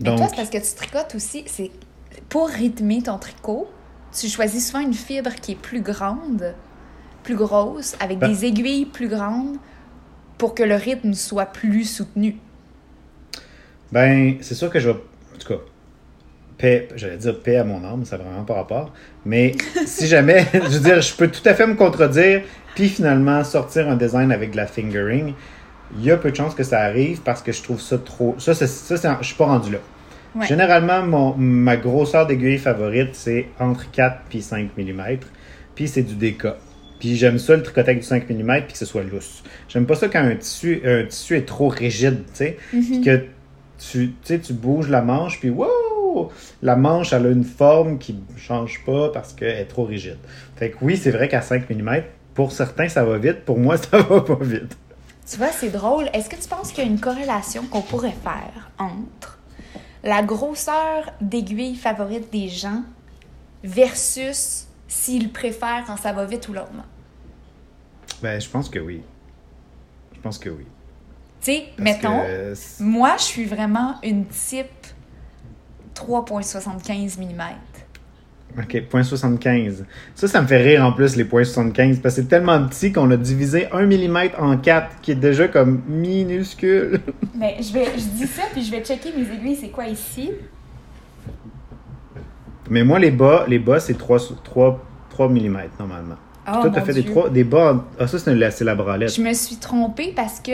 [0.00, 1.44] Mais Donc, toi, c'est parce que tu tricotes aussi.
[1.46, 1.70] C'est
[2.28, 3.68] pour rythmer ton tricot,
[4.18, 6.54] tu choisis souvent une fibre qui est plus grande,
[7.22, 9.56] plus grosse, avec Ben- des aiguilles plus grandes,
[10.38, 12.36] pour que le rythme soit plus soutenu.
[13.92, 14.96] Ben, c'est sûr que je vais.
[16.58, 18.92] Paix, j'allais dire paix à mon âme, ça n'a vraiment pas rapport.
[19.24, 19.52] Mais
[19.86, 22.42] si jamais, je veux dire, je peux tout à fait me contredire,
[22.74, 25.34] puis finalement sortir un design avec de la fingering,
[25.98, 28.34] il y a peu de chances que ça arrive parce que je trouve ça trop.
[28.38, 29.78] Ça, ça c'est- je suis pas rendu là.
[30.34, 30.46] Ouais.
[30.46, 35.02] Généralement, mon, ma grosseur d'aiguille favorite, c'est entre 4 puis 5 mm.
[35.74, 36.48] Puis c'est du DK.
[36.98, 39.42] Puis j'aime ça le tricoter avec du 5 mm puis que ce soit lousse.
[39.68, 42.56] J'aime pas ça quand un tissu, un tissu est trop rigide, tu sais.
[42.70, 43.24] Puis que
[43.78, 45.66] tu, tu bouges la manche, puis wow!
[46.62, 50.18] La manche, elle a une forme qui change pas parce qu'elle est trop rigide.
[50.56, 52.02] Fait que oui, c'est vrai qu'à 5 mm,
[52.34, 53.44] pour certains, ça va vite.
[53.44, 54.76] Pour moi, ça va pas vite.
[55.28, 56.08] Tu vois, c'est drôle.
[56.12, 59.38] Est-ce que tu penses qu'il y a une corrélation qu'on pourrait faire entre
[60.04, 62.82] la grosseur d'aiguille favorite des gens
[63.64, 66.84] versus s'ils préfèrent quand ça va vite ou lentement?
[68.22, 69.02] Ben, je pense que oui.
[70.14, 70.66] Je pense que oui.
[71.40, 74.86] Tu sais, mettons, que, moi, je suis vraiment une type
[75.96, 77.42] 3,75 mm.
[78.58, 79.84] OK, point 75.
[80.14, 82.90] Ça, ça me fait rire en plus, les points 75, parce que c'est tellement petit
[82.92, 87.00] qu'on a divisé 1 mm en 4, qui est déjà comme minuscule.
[87.34, 90.30] Mais je, vais, je dis ça, puis je vais checker mes aiguilles, c'est quoi ici?
[92.70, 96.16] Mais moi, les bas, les bas c'est 3, 3, 3 mm normalement.
[96.48, 97.74] Oh, Toi, t'as fait des, des bas.
[97.74, 99.14] en- Ah, ça, c'est la, c'est la bralette.
[99.14, 100.52] Je me suis trompée parce que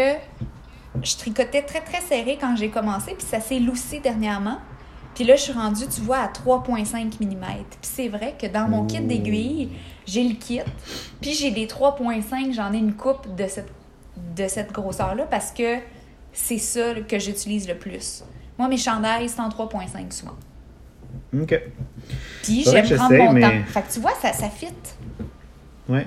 [1.02, 4.58] je tricotais très très serré quand j'ai commencé, puis ça s'est loussé dernièrement.
[5.14, 7.44] Puis là, je suis rendue, tu vois, à 3,5 mm.
[7.70, 9.70] Puis c'est vrai que dans mon kit d'aiguilles,
[10.06, 10.60] j'ai le kit,
[11.20, 13.70] puis j'ai des 3,5, j'en ai une coupe de cette,
[14.36, 15.76] de cette grosseur-là parce que
[16.32, 18.24] c'est ça que j'utilise le plus.
[18.58, 20.36] Moi, mes chandails, c'est en 3,5 souvent.
[21.38, 21.60] OK.
[22.42, 23.66] Puis j'aime prendre mon mais- temps.
[23.66, 24.66] Fait que tu vois, ça, ça fit.
[25.88, 26.06] Ouais.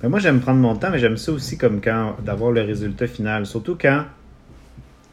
[0.00, 3.06] Ben, moi, j'aime prendre mon temps, mais j'aime ça aussi comme quand d'avoir le résultat
[3.06, 3.46] final.
[3.46, 4.04] Surtout quand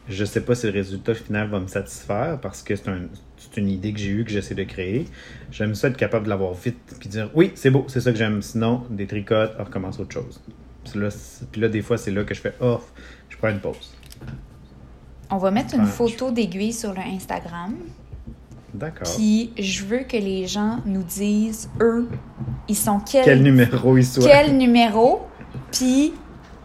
[0.08, 3.02] je sais pas si le résultat final va me satisfaire parce que c'est un,
[3.56, 5.06] une idée que j'ai eue, que j'essaie de créer.
[5.50, 8.18] J'aime ça être capable de l'avoir vite puis dire oui, c'est beau, c'est ça que
[8.18, 8.42] j'aime.
[8.42, 10.40] Sinon, des tricotes, on recommence autre chose.
[10.90, 12.92] Puis là, c'est- puis là, des fois, c'est là que je fais off,
[13.28, 13.94] je prends une pause.
[15.30, 17.74] On va mettre une photo d'aiguille sur le Instagram.
[18.74, 19.06] D'accord.
[19.16, 22.08] Puis je veux que les gens nous disent, eux,
[22.68, 24.24] ils sont quel, Quel numéro il soit.
[24.28, 25.22] quel numéro.
[25.72, 26.12] Puis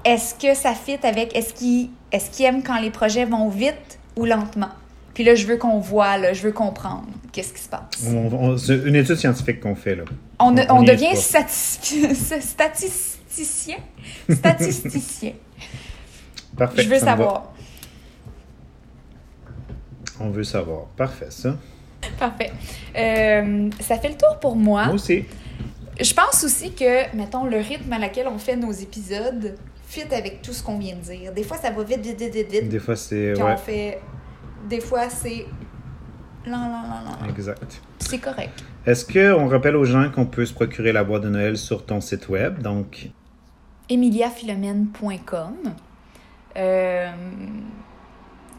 [0.09, 1.35] est-ce que ça fit avec.
[1.35, 4.69] Est-ce qu'ils est aiment quand les projets vont vite ou lentement?
[5.13, 8.63] Puis là, je veux qu'on voit, là, je veux comprendre qu'est-ce qui se passe.
[8.65, 10.05] C'est une étude scientifique qu'on fait là.
[10.39, 13.77] On, devient statisticien.
[14.31, 15.33] Statisticien.
[16.57, 16.83] Parfait.
[16.83, 17.53] je veux savoir.
[20.19, 20.85] On veut savoir.
[20.97, 21.55] Parfait, ça.
[22.17, 22.51] Parfait.
[22.97, 24.85] Euh, ça fait le tour pour moi.
[24.85, 25.25] Moi aussi.
[25.99, 29.55] Je pense aussi que, mettons, le rythme à laquelle on fait nos épisodes
[29.89, 31.33] fit avec tout ce qu'on vient de dire.
[31.33, 32.69] Des fois, ça va vite, vite, vite, vite, vite.
[32.69, 33.33] Des fois, c'est.
[33.33, 33.99] Puis Ouais, on fait...
[34.69, 35.47] Des fois, c'est...
[36.45, 37.29] Lent, lent, lent, lent.
[37.29, 37.81] exact.
[37.97, 38.63] C'est correct.
[38.85, 42.01] Est-ce qu'on rappelle aux gens qu'on peut se procurer la boîte de Noël sur ton
[42.01, 42.61] site web?
[42.61, 43.09] Donc,
[43.89, 45.53] emiliaphilomène.com.
[46.57, 47.11] Euh,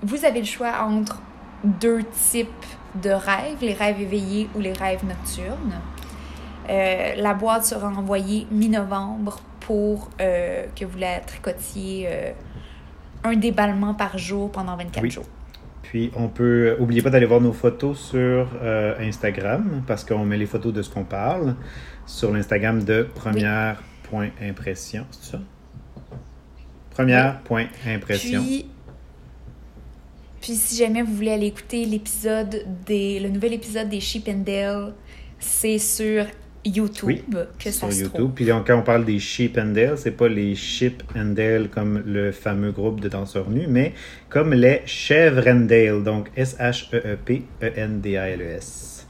[0.03, 1.23] vous avez le choix entre
[1.65, 2.49] deux types
[3.03, 5.81] de rêves, les rêves éveillés ou les rêves nocturnes.
[6.69, 9.41] Euh, la boîte sera envoyée mi-novembre
[9.71, 12.33] pour euh, que vous la tricotiez euh,
[13.23, 15.11] un déballement par jour pendant 24 Oui.
[15.13, 15.27] jours.
[15.85, 16.77] puis on peut.
[16.81, 20.83] Oubliez pas d'aller voir nos photos sur euh, Instagram parce qu'on met les photos de
[20.83, 21.55] ce qu'on parle
[22.05, 25.07] sur l'Instagram de première.impression.
[25.13, 25.41] C'est ça?
[26.91, 28.43] Première.impression.
[28.43, 28.67] Puis,
[30.41, 34.43] puis si jamais vous voulez aller écouter l'épisode des, le nouvel épisode des Sheep and
[34.45, 34.95] Dale,
[35.39, 36.27] c'est sur
[36.65, 37.23] YouTube Oui,
[37.59, 38.15] que sur ça se YouTube.
[38.15, 38.31] trouve.
[38.33, 42.03] Puis quand on parle des Sheep and Dale, c'est pas les Sheep and Dale comme
[42.07, 43.95] le fameux groupe de danseurs nus, mais
[44.29, 46.43] comme les Chèvres and Dale, donc E
[47.61, 49.07] S-H-E-E-P-E-N-D-A-L-E-S.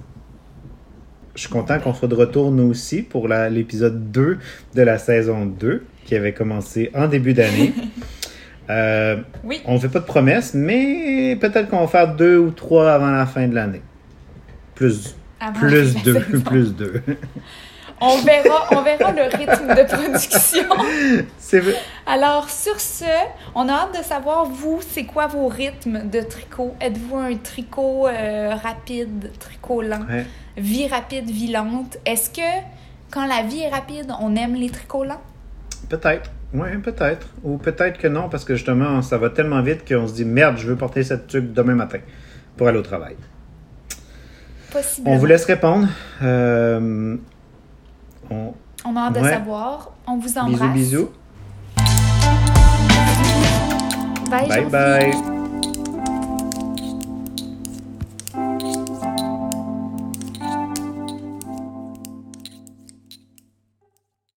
[1.35, 4.39] Je suis content qu'on soit de retour nous aussi pour l'épisode 2
[4.75, 7.73] de la saison 2 qui avait commencé en début d'année.
[8.69, 12.53] Euh, Oui, on ne fait pas de promesses, mais peut-être qu'on va faire deux ou
[12.53, 13.83] trois avant la fin de l'année.
[14.77, 16.41] Plus, avant plus deux, saison.
[16.43, 17.03] plus deux.
[18.03, 20.65] On verra, on verra le rythme de production.
[21.39, 21.75] C'est vrai.
[22.07, 23.05] Alors, sur ce,
[23.55, 26.75] on a hâte de savoir, vous, c'est quoi vos rythmes de tricot?
[26.81, 30.07] Êtes-vous un tricot euh, rapide, tricot lent?
[30.09, 30.25] Ouais.
[30.57, 31.99] Vie rapide, vie lente?
[32.07, 32.67] Est-ce que
[33.11, 35.21] quand la vie est rapide, on aime les tricots lents?
[35.91, 36.31] Peut-être.
[36.55, 37.27] Oui, peut-être.
[37.45, 40.57] Ou peut-être que non, parce que justement, ça va tellement vite qu'on se dit merde,
[40.57, 41.99] je veux porter cette tuque demain matin
[42.57, 43.17] pour aller au travail.
[44.73, 45.15] Possiblement.
[45.15, 45.89] On vous laisse répondre.
[46.23, 47.17] Euh,
[48.31, 48.55] on...
[48.85, 49.91] On a hâte de savoir.
[50.07, 50.73] On vous Bisous, embrasse.
[50.73, 51.11] bisous.
[54.31, 55.40] Bye, Bye bye.